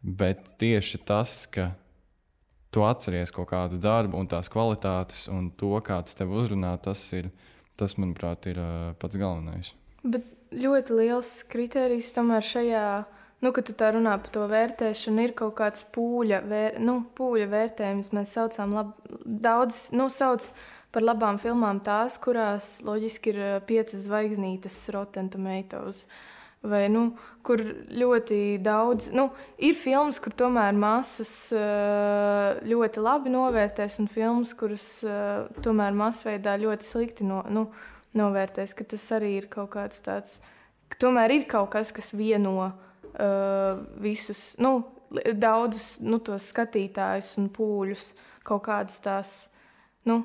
[0.00, 1.70] Bet tieši tas, ka
[2.72, 7.30] tu atceries kaut kādu darbu un tās kvalitātes un to, kāds tev uzrunā, tas, ir,
[7.78, 8.60] tas manuprāt, ir
[9.02, 9.74] pats galvenais.
[10.02, 12.84] Bet ļoti liels kriterijs tomēr šajā
[13.40, 17.48] nu, kad tu tā runā par to vērtēšanu, ir kaut kāds pūļa, vēr, nu, pūļa
[17.50, 18.12] vērtējums.
[18.16, 18.92] Mēs saucam, lab,
[19.24, 20.50] daudz, nu, sauc
[20.94, 26.06] par labām filmām tās, kurās loģiski ir piecas zvaigznītes, Rotten Tomatoes.
[26.60, 27.06] Vai, nu,
[27.46, 31.32] kur ļoti daudz nu, ir filmas, kur tomēr masas
[32.68, 34.88] ļoti labi novērtēs, un filmas, kuras
[35.64, 37.70] tomēr masveidā ļoti slikti no, nu,
[38.18, 38.76] novērtēs.
[38.76, 40.36] Tas arī ir kaut kāds tāds,
[40.92, 44.82] ka tomēr ir kaut kas, kas vieno uh, visus, nu,
[45.32, 48.10] daudzus nu, tos skatītājus un pūļus,
[48.44, 49.32] kaut kādas tās,
[50.04, 50.20] nu,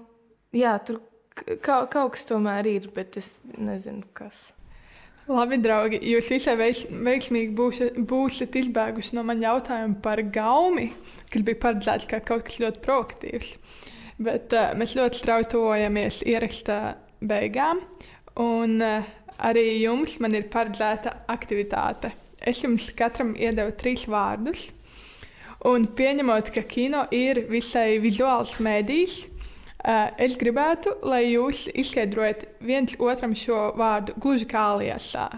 [0.55, 1.01] jā, tur
[1.35, 4.49] kaut, kaut kas tomēr ir, bet es nezinu, kas.
[5.25, 10.91] Labi, draugi, jūs visai veiks, veiksmīgi būsiet, būsiet izbēguši no manas jautājuma par gaumi,
[11.33, 13.55] kas bija paredzēts kā kaut kas ļoti proaktīvs.
[14.21, 16.77] Bet uh, mēs ļoti strauji tuvojamies ierakstā
[17.25, 17.81] beigām,
[18.37, 19.09] un uh,
[19.49, 22.13] arī jums ir paredzēta aktivitāte.
[22.45, 24.69] Es jums katram iedevu trīs vārdus,
[25.65, 29.23] un pieņemot, ka kino ir visai vizuāls mēdījis,
[30.17, 35.29] es gribētu, lai jūs izskaidrojat viens otram šo vārdu gluži kā aliasā.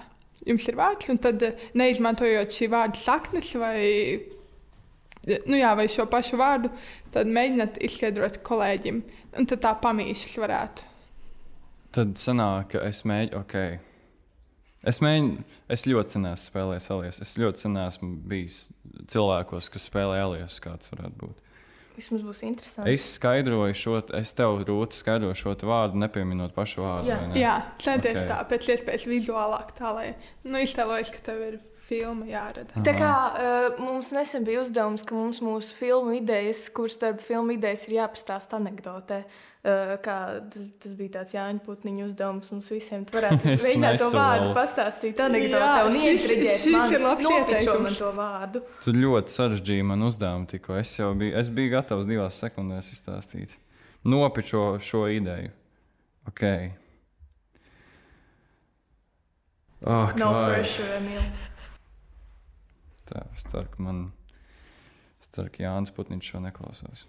[0.48, 1.43] Jums ir vārds, un tad
[1.76, 3.82] neizmantojot šī vārda saknes vai,
[5.50, 6.72] nu jā, vai šo pašu vārdu,
[7.12, 9.02] tad mēģiniet izskaidrot kolēģim,
[9.38, 10.88] un tad tā pamīšas varētu.
[11.98, 13.58] Tad sanāk, ka es mēģinu, ok.
[14.88, 15.43] Es mēģinu,
[15.74, 17.20] es ļoti sen esmu spēlējis alias.
[17.26, 18.58] Es ļoti esmu bijis
[19.12, 21.47] cilvēkos, kas spēlē alias, kāds varētu būt.
[21.98, 22.93] Vismaz būs interesanti.
[22.93, 27.10] Es skaidroju šo, es tev rūtu skaidroju šo vārdu, nepieminot pašu vārdu.
[27.10, 28.28] Jā, Jā centies okay.
[28.30, 30.12] tā pēc iespējas vizuālāk, tā lai
[30.45, 31.58] nu, iztēlojas, ka tev ir
[31.88, 32.84] filma jārada.
[32.84, 37.56] Tā kā uh, mums nesen bija uzdevums, ka mums mūsu filmu idejas, kuras starp filmu
[37.56, 39.22] idejas ir jāpastāsta anekdotē.
[39.68, 40.18] Uh, kā,
[40.52, 43.04] tas, tas bija tāds Jāņa Putniņa uzdevums mums visiem.
[43.08, 45.98] Tu varētu mēģināt to vārdu pastāstīt anekdotē un
[46.76, 48.64] man, nopičo man to vārdu.
[48.86, 50.78] Tu ļoti sarežģīji man uzdevumu tikko.
[50.80, 53.58] Es jau biju, es biju gatavs divās sekundēs izstāstīt.
[54.08, 55.52] Nopičo šo ideju.
[56.28, 56.44] Ok.
[59.86, 61.22] Oh, no pressure, Emīl.
[63.08, 64.01] Tā, es ceru, ka man,
[65.22, 67.05] es ceru, ka Jānis Putniņš šo neklausās.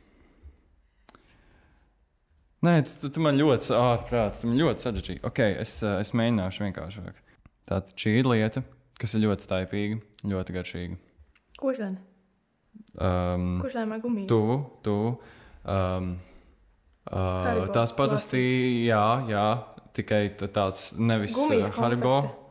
[2.66, 5.22] Nē, tu, tu man ļoti ārprāts, tu man ļoti sarežģīji.
[5.26, 7.20] Ok, es, es mēģināšu vienkāršāk.
[7.68, 8.64] Tātad šī ir lieta,
[8.99, 9.99] kas ir ļoti staipīga,
[10.32, 10.99] ļoti garšīga.
[11.59, 11.99] Kurš gan?
[12.99, 14.26] Um, Kurš lēmā gumiju?
[14.30, 15.12] Tuvu, tuvu.
[15.68, 16.11] Um,
[17.12, 18.42] uh, tās parasti,
[18.88, 19.46] jā, jā,
[19.99, 21.38] tikai tāds nevis
[21.78, 22.18] Haribo.
[22.18, 22.47] konfekte.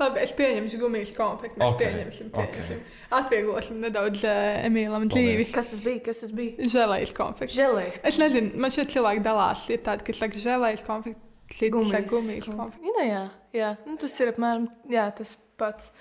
[0.00, 1.58] Labi, es pieņemšu gumijas konfekti.
[1.60, 2.78] Mēs Ok, pieņemsim, pieņemsim.
[2.80, 3.10] ok.
[3.20, 5.44] Atvieglosim nedaudz uh, Emīlam dzīvi.
[5.52, 6.00] Kas tas bija?
[6.06, 6.68] Kas tas bija?
[6.74, 7.56] Žēlējas konfekti.
[7.58, 8.00] Žēlējs.
[8.08, 9.66] Es nezinu, man šeit cilvēki dalās.
[9.74, 11.20] Ir tādi, kas saka, žēlējas konfekti,
[11.52, 12.94] citi saka, gumijas konfekti.
[12.96, 13.22] Jā, jā,
[13.60, 13.70] jā.
[13.86, 15.92] Nu, tas ir apmēram jā, tas pats.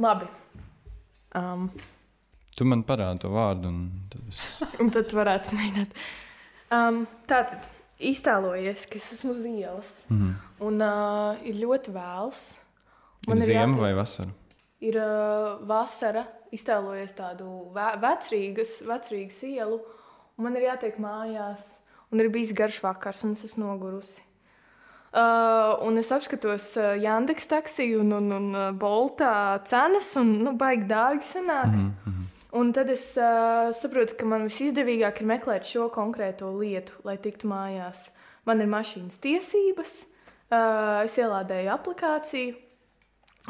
[0.00, 0.28] Labi.
[1.34, 1.70] Um,
[2.52, 4.38] Tu man parādi to vārdu, un tad es.
[4.82, 5.94] un tad tu varētu mēģināt.
[6.72, 7.64] Um, tātad
[8.02, 10.34] iztēlojies, ka es esmu uz ielas Mhm.
[10.68, 12.42] un uh, ir ļoti vēls.
[13.28, 14.30] Ir ziema jātiek- vai vasara?
[14.82, 19.78] Ir uh, vasara, iztēlojies tādu ve vecrīgas, vecrīgas ielu,
[20.36, 21.78] un man ir jātiek mājās.
[22.12, 24.20] Un ir bijis garš vakars, un es esmu nogurusi.
[25.12, 30.54] Uh, un es apskatos uh, Yandex taksiju un, un, un uh, Boltā cenas, un nu,
[30.56, 31.68] baigi dārgi sanāk.
[31.68, 32.28] Mm -hmm.
[32.52, 37.48] Un tad es uh, saprotu, ka man visizdevīgāk ir meklēt šo konkrēto lietu, lai tiktu
[37.48, 38.10] mājās.
[38.44, 39.92] Man ir mašīnas tiesības,
[40.50, 42.54] uh, es ielādēju aplikāciju,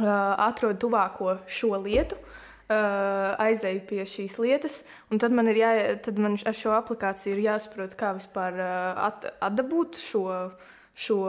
[0.00, 5.72] atrodu tuvāko šo lietu, uh, aizēju pie šīs lietas, un tad man jā,
[6.04, 10.24] tad man ar šo aplikāciju ir jāsaprot, kā vispār uh, at, atdabūt šo,
[10.94, 11.20] šo,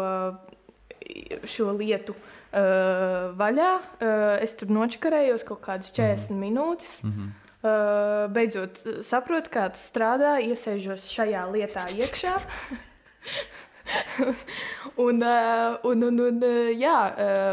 [1.43, 2.15] šo lietu.
[2.53, 3.69] Uh, vaļā.
[3.97, 6.99] Uh, es tur nočakarējos kaut kādas 40 minūtes.
[7.01, 7.31] Mm -hmm.
[7.63, 12.35] Uh, beidzot, saprotu, kā tas strādā, iesēžos šajā lietā iekšā.
[15.05, 16.97] un, uh, un, un, un, uh, jā,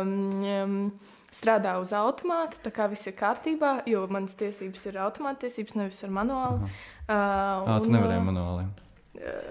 [0.03, 0.87] um,
[1.31, 6.03] strādā uz automātu, tā kā viss ir kārtībā, jo manas tiesības ir automāta tiesības, nevis
[6.07, 6.62] ar manuāli.
[6.64, 8.66] Uh, Ah, tu un, nevarēji uh, manuāli.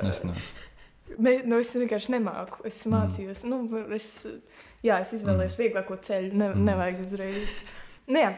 [0.05, 0.49] Nesanāca.
[1.17, 2.61] Ne, nu es vienkārši nemāku.
[2.69, 3.41] Es mācījos.
[3.47, 3.63] Mm.
[3.73, 4.21] Nu, es,
[4.85, 5.63] jā, es izvēlējos mm.
[5.63, 6.29] vieglāko ceļu.
[6.37, 6.67] Ne, mm.
[6.67, 7.55] Nevajag uzreiz.
[8.05, 8.29] Nu, jā.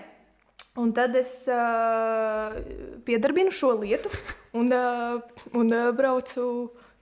[0.79, 2.55] Un tad es uh,
[3.03, 4.07] piedarbinu šo lietu
[4.55, 6.45] un, uh, un uh, braucu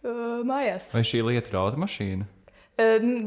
[0.03, 0.91] uh, mājās.
[0.95, 2.27] Vai šī lieta ir automašīna?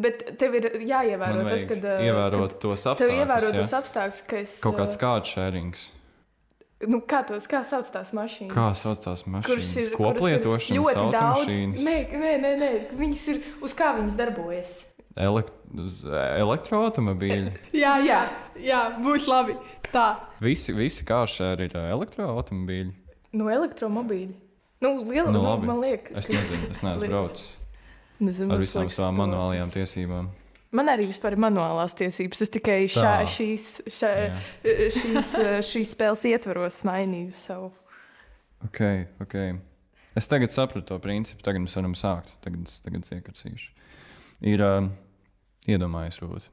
[0.01, 1.97] Bet tev ir jāievēro tas, vajag ka.
[2.07, 3.18] ievērot tos Tev apstākļus.
[3.20, 3.59] ievērot jā?
[3.61, 4.55] tos apstākļus, ka es.
[4.64, 5.91] Kaut kāds kāds šērings.
[6.89, 8.55] Nu, kā, tos, kā sauc tās mašīnas?
[8.55, 9.45] Kā sauc tās mašīnas?
[9.45, 11.53] ir, kuras ir Koplietošanas ļoti daudz.
[11.85, 14.73] Nē, nē, nē, nē, viņas ir uz kā viņas darbojas.
[15.20, 15.53] Elekt
[16.41, 17.53] elektroautomobīļi.
[17.83, 18.23] Jā, jā,
[18.61, 19.55] jā, būs labi.
[19.93, 20.07] Tā.
[20.41, 22.93] Visi, visi kāršēri ir ā, elektroautomobīļi.
[23.37, 24.35] No elektromobīļa.
[24.83, 25.66] Nu, liela, Nu, nu, labi.
[25.70, 27.51] man liekas, Es nezinu, es neesmu braucis
[28.22, 30.28] Nezinu, ar man visām savām manuālajām tiesībām.
[30.72, 32.43] Man arī vispār ir manuālās tiesības.
[32.47, 33.26] Es tikai šā, Tā.
[33.28, 34.37] šīs, šā, Jā.
[34.95, 35.33] šīs,
[35.68, 37.72] šīs spēles ietvaros mainīju savu.
[38.64, 38.80] Ok,
[39.24, 39.37] ok.
[40.16, 42.35] Es tagad sapratu to principu, tagad mēs varam sākt.
[42.45, 43.70] Tagad es, tagad iekarcīšu.
[44.53, 44.87] Ir uh,
[45.68, 46.49] iedomājies, Rūta.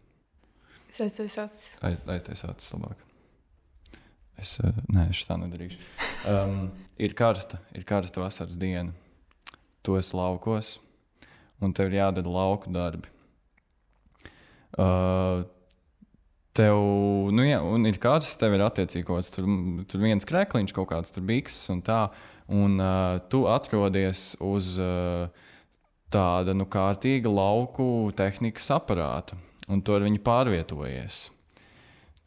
[0.89, 1.65] Es aizsēju acis.
[1.85, 3.05] Aiz, aiztaisāt tas labāk.
[4.39, 5.79] Es, uh, nē, es tā nedarīšu.
[6.31, 6.69] Um,
[6.99, 8.93] ir karsta, ir karsta vasaras diena.
[9.83, 10.75] Tu esi laukos,
[11.63, 13.07] un tev ir jādara lauku darbi.
[14.77, 15.47] Uh,
[16.59, 16.75] Tev,
[17.31, 19.45] nu, jā, ir kāds, tev ir attiecīgi kaut kāds, tur,
[19.87, 21.99] tur viens krēkliņš, kaut kāds tur bikses un tā,
[22.51, 25.29] un uh, tu atrodies uz uh,
[26.11, 29.37] tāda, nu, kārtīga lauku tehnikas aparāta,
[29.69, 31.21] un tur viņi pārvietojies.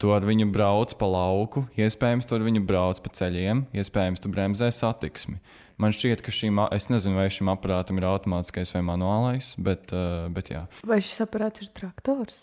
[0.03, 4.67] Tu ar viņu brauc pa lauku, iespējams, tur viņu brauc pa ceļiem, iespējams, tu bremzē
[4.75, 5.37] satiksmi.
[5.79, 9.93] Man šķiet, ka šīm, es nezinu, vai šim aparātam ir automātiskais vai manuālais, bet,
[10.35, 10.65] bet jā.
[10.83, 12.41] Vai šis aparāts ir traktors?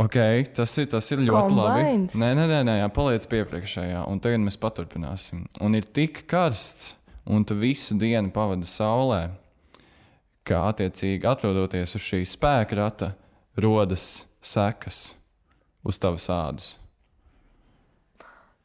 [0.00, 0.16] Ok,
[0.56, 2.16] tas ir, tas ir ļoti Kombines?
[2.16, 2.22] labi.
[2.22, 5.42] Nē, nē, nē, nē jā, paliec pie priekšējā, un tagad mēs paturpināsim.
[5.60, 6.94] Un ir tik karsts,
[7.28, 9.26] un tu visu dienu pavadi saulē,
[10.48, 13.10] ka attiecīgi atrodoties uz šī spēka rata,
[13.60, 15.10] rodas sekas
[15.84, 16.72] uz tavas ādas.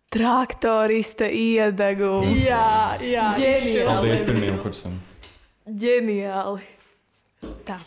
[0.10, 2.41] Traktorista iedegums.
[2.41, 3.28] Jā, jā.
[3.38, 3.86] Ģeniāli.
[3.86, 4.95] Paldies pirmajam kursam.
[5.70, 6.66] Ģeniāli.
[7.68, 7.78] Tā.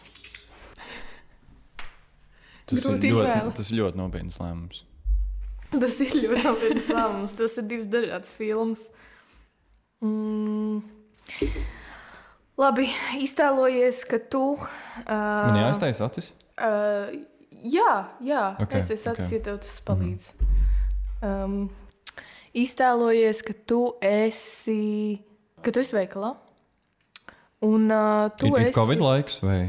[2.71, 4.85] Tas Grūti ir, ļoti, tas ir ļoti nopietns lēmums.
[5.73, 7.35] Tas ir ļoti nopietns lēmums.
[7.43, 8.87] Tas ir divs dažāds filmas.
[10.05, 10.79] Mm.
[12.63, 12.87] Labi,
[13.19, 14.47] iztēlojies, ka tu.
[14.55, 16.31] Uh, Man jāiztaisa acis.
[16.55, 17.11] Uh,
[17.67, 17.93] jā,
[18.23, 18.49] jā.
[18.55, 19.23] Ok, Okay, es esmu ok.
[19.25, 19.39] okay.
[19.41, 20.33] ja tev tas palīdz.
[20.39, 20.51] Mm
[21.27, 21.45] -hmm.
[21.45, 21.82] um,
[22.55, 25.21] iztēlojies, ka tu esi,
[25.63, 26.35] ka tu esi veikalā.
[27.63, 28.75] Un uh, tu Ir, ir esi.
[28.81, 29.61] Covid laiks vai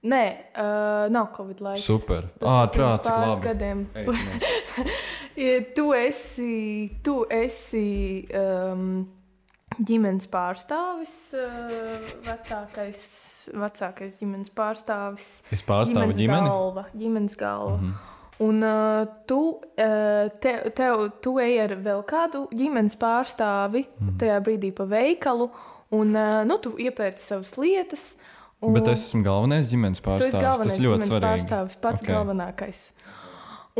[0.00, 0.24] Nē,
[0.56, 1.82] uh, nav Covid laiks.
[1.84, 2.22] super?
[2.40, 3.46] Tas Ā, ir pirms prāts, cik labi.
[3.46, 3.86] gadiem.
[5.40, 9.06] Ja tu esi, tu esi um,
[9.78, 13.04] ģimenes pārstāvis, uh, vecākais,
[13.54, 15.28] vecākais ģimenes pārstāvis.
[15.54, 16.48] Es pārstāvu ģimeni.
[16.50, 16.84] galva.
[16.96, 17.76] Ģimenes galva.
[17.76, 18.09] Mm -hmm.
[18.40, 24.38] Un uh, tu, uh, te, tev, tu ej ar vēl kādu ģimenes pārstāvi mm tajā
[24.44, 25.50] brīdī pa veikalu,
[25.96, 28.14] un uh, nu, tu iepērci savas lietas.
[28.60, 30.36] Un, Bet es esmu galvenais ģimenes pārstāvis.
[30.36, 31.26] galvenais Tas ļoti svarīgi.
[31.26, 32.06] pārstāvis, pats Ok.
[32.06, 32.14] okay.
[32.14, 32.80] galvenais.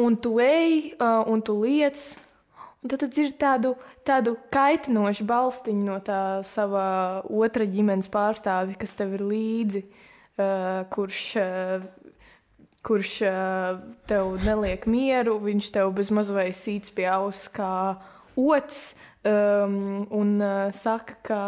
[0.00, 2.04] Un tu ej, uh, un tu liec,
[2.80, 3.74] un tad tu dzirdi tādu,
[4.08, 6.84] tādu kaitinošu balstiņu no tā sava
[7.28, 11.84] otra ģimenes pārstāvja, kas tev ir līdzi, uh, kurš, uh,
[12.86, 17.72] kurš uh, tev neliek mieru, viņš tev bez mazliet sīts pie auss kā
[18.40, 18.94] ots,
[19.26, 21.42] um, un uh, saka, ka.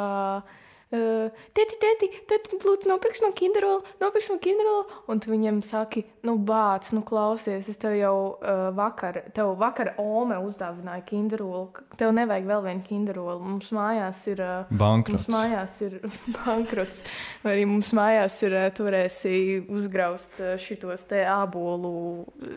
[0.93, 4.83] Uh, tēti, tēti, tēti, lūdzu, nopirks man kinderolu, nopirks man kinderolu.
[5.09, 9.95] Un tu viņam saki, nu, bāc, nu, klausies, es tev jau uh, vakar, tev vakar
[10.03, 11.87] Ome uzdāvināju kinderolu.
[11.97, 13.39] Tev nevajag vēl vienu kinderolu.
[13.41, 14.43] Mums mājās ir.
[14.45, 15.31] Uh, Bankrots.
[15.31, 15.97] Mums mājās ir
[16.37, 17.01] bankrots,
[17.41, 19.35] vai arī mums mājās ir, uh, tu varēsi
[19.73, 21.95] uzgraust uh, šitos te ābolu,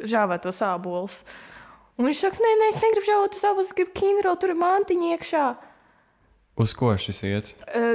[0.03, 1.21] žāvētos ābolus.
[1.95, 5.15] Un viņš saka, nē, nē, es negribu žāvētos ābolus, es gribu kinderolu, tur ir mantiņa
[5.15, 5.45] iekšā.
[6.55, 7.49] Uz ko šis iet?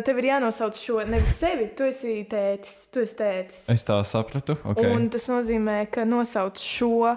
[0.04, 2.74] Tev ir jānosauc šo nevis sevi, tu esi tētis.
[2.92, 3.62] Tu esi tētis.
[3.72, 4.58] Es tā sapratu.
[4.74, 4.90] Okay.
[4.92, 7.16] Un tas nozīmē, ka nosauc šo uh,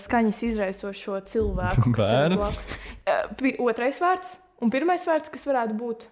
[0.00, 1.92] skaņas izraisošo cilvēku.
[1.98, 2.56] Bērns?
[3.04, 6.08] Uh, otrais vārds un pirmais vārds, kas varētu būt.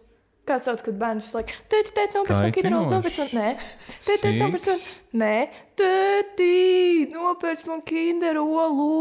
[0.48, 3.48] Kā sauc, kad bērns laiku teica, teica, nopirkt man kinderolu, nopirkt man, nē,
[4.00, 4.78] teica, teica, nopirkt man,
[5.20, 5.34] nē,
[5.76, 6.54] tēti,
[7.12, 8.92] nopirkt man kinderolu.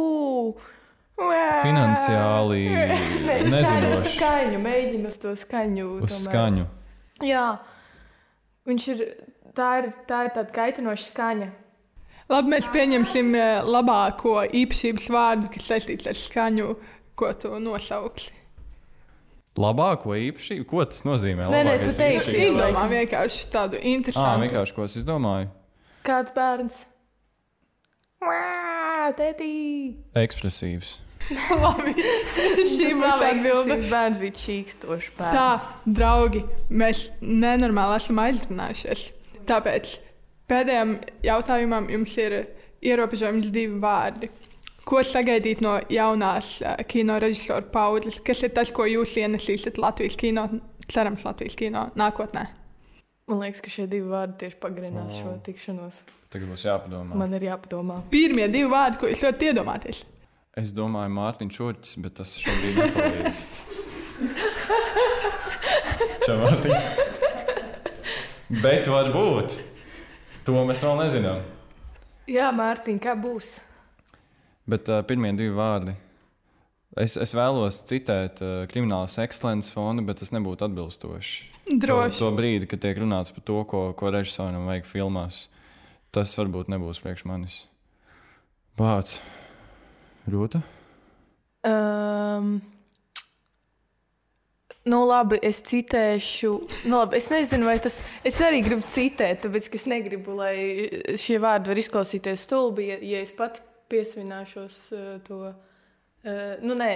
[1.18, 2.64] Finansiāli
[3.28, 4.12] Nē, nezinoši.
[4.18, 5.86] Skaņu, mēģinu uz to skaņu.
[6.06, 6.24] Uz tomēr.
[6.28, 6.66] skaņu.
[7.26, 7.46] Jā,
[8.70, 9.06] viņš ir.
[9.58, 11.48] Tā ir, tā ir tāda kaitinoša skaņa.
[12.30, 16.76] Labi, mēs pieņemsim eh, labāko īpašības vārdu, kas saistīts ar skaņu,
[17.18, 18.36] ko tu nosauksi.
[19.58, 20.68] Labāko īpašību?
[20.70, 21.48] Ko tas nozīmē?
[21.50, 22.36] Nē, nē, tu teici?
[22.46, 24.44] Izdomā vienkārši tādu Ā, interesantu.
[24.46, 25.50] vienkārši ko es izdomāju.
[26.06, 26.78] Kāds bērns?
[28.22, 29.50] Mā, Tētī!
[30.22, 31.00] Ekspresīvs.
[31.64, 31.94] Labi,
[32.68, 33.78] šī būs atbilde.
[33.92, 35.72] bērns, bija čīkstošs Tā, bērns.
[35.98, 39.06] draugi, mēs nenormāli esam aizrunājušies.
[39.48, 39.96] Tāpēc
[40.52, 40.94] pēdējiem
[41.28, 42.38] jautājumam jums ir
[42.86, 44.30] ierobežojums divi vārdi.
[44.88, 48.22] Ko sagaidīt no jaunās uh, kino režisora paudzes?
[48.24, 50.46] Kas ir tas, ko jūs ienesīsiet Latvijas kino,
[50.88, 52.46] cerams, Latvijas kino nākotnē?
[53.28, 55.98] Man liekas, ka šie divi vārdi tieši pagarinās šo tikšanos.
[56.32, 57.18] Tagad būs jāpadomā.
[57.20, 57.98] Man ir jāpadomā.
[58.14, 60.06] Pirmie divi vārdi, ko jūs varat iedomāties.
[60.58, 63.42] Es domāju, Mārtiņš Čurķis, bet tas šobrīd nepalīdz.
[66.26, 66.88] Čau, Mārtiņš.
[68.64, 69.60] Bet varbūt.
[70.48, 71.46] To mēs vēl nezinām.
[72.32, 73.52] Jā, Mārtiņ, kā būs?
[74.68, 75.94] Bet uh, pirmie divi vārdi.
[76.98, 81.42] Es, es vēlos citēt uh, kriminālas ekscelences fondu, bet tas nebūtu atbilstoši.
[81.70, 82.18] Droši.
[82.18, 85.44] To, to brīdi, kad tiek runāts par to, ko, ko režisoram vajag filmās,
[86.16, 87.66] tas varbūt nebūs priekš manis.
[88.80, 89.22] Bācis.
[90.28, 90.60] Rūta?
[91.68, 92.58] Um,
[94.88, 96.52] nu, labi, es citēšu.
[96.88, 98.02] Nu, labi, es nezinu, vai tas.
[98.28, 100.56] Es arī gribu citēt, tāpēc es negribu, lai
[101.20, 102.90] šie vārdi var izklausīties stulbi.
[102.92, 103.62] Ja, ja es pat
[103.92, 105.42] piesvināšos uh, to.
[106.28, 106.90] Uh, nu, nē,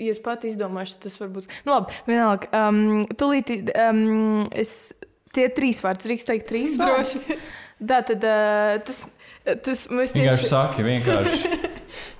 [0.00, 1.50] ja es pati izdomāšu, tas varbūt.
[1.68, 2.48] Nu, labi, vienalga.
[2.56, 4.94] Um, tūlīt, um, es
[5.36, 7.36] tie trīs vārdi, drīkst teikt, trīs vārdi.
[7.78, 9.04] Tā tad uh, tas,
[9.44, 11.58] tas mēs Vienkārši tieši saki, vienkārši.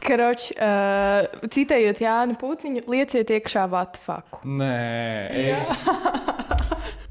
[0.04, 4.40] karoči, uh, citējot Jānu Putniņu, lieciet iekšā vatfaku.
[4.44, 5.72] Nē, es.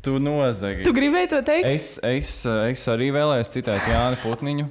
[0.05, 0.85] Tu nozagi.
[0.85, 1.67] Tu gribēji to teikt?
[1.67, 4.67] Es, es, es arī vēlējos citēt Jānu Putniņu,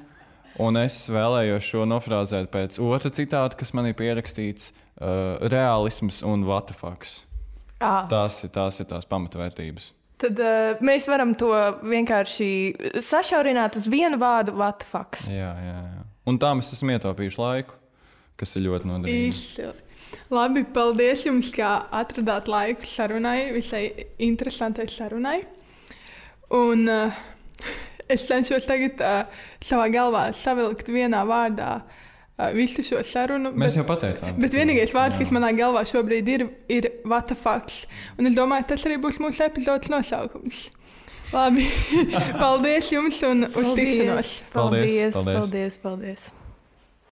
[0.65, 6.47] un es vēlējos šo nofrāzēt pēc otra citāta, kas man ir pierakstīts uh,- realisms un
[6.49, 7.19] vatafaks.
[7.77, 9.91] À, Tās ir tās, ir tās pamatvērtības.
[10.17, 11.51] tad uh, mēs varam to
[11.85, 12.49] vienkārši
[13.05, 15.27] sašaurināt uz vienu vārdu- vatfaks.
[15.29, 16.05] Jā, jā, jā.
[16.27, 17.77] Un tā mēs esam ietaupījuši laiku,
[18.41, 19.29] kas ir ļoti noderīgi.
[19.33, 19.75] Izcili.
[20.31, 23.85] Labi, paldies jums, ka atradāt laiku sarunai, visai
[24.23, 25.39] interesantai sarunai.
[26.55, 27.21] Un uh,
[28.11, 33.51] es cenšos tagad uh, savā galvā savilkt vienā vārdā uh, visu šo sarunu.
[33.55, 34.39] Mēs bet, jau pateicām.
[34.43, 35.27] Bet vienīgais vārds, Jā.
[35.27, 37.85] kas manā galvā šobrīd ir, ir Vatafaks.
[38.19, 40.67] Un es domāju, tas arī būs mūsu epizodes nosaukums.
[41.35, 41.67] Labi,
[42.43, 44.35] paldies jums un uz tikšanos!
[44.53, 45.23] Paldies, Paldies, paldies.
[45.25, 46.29] paldies, paldies.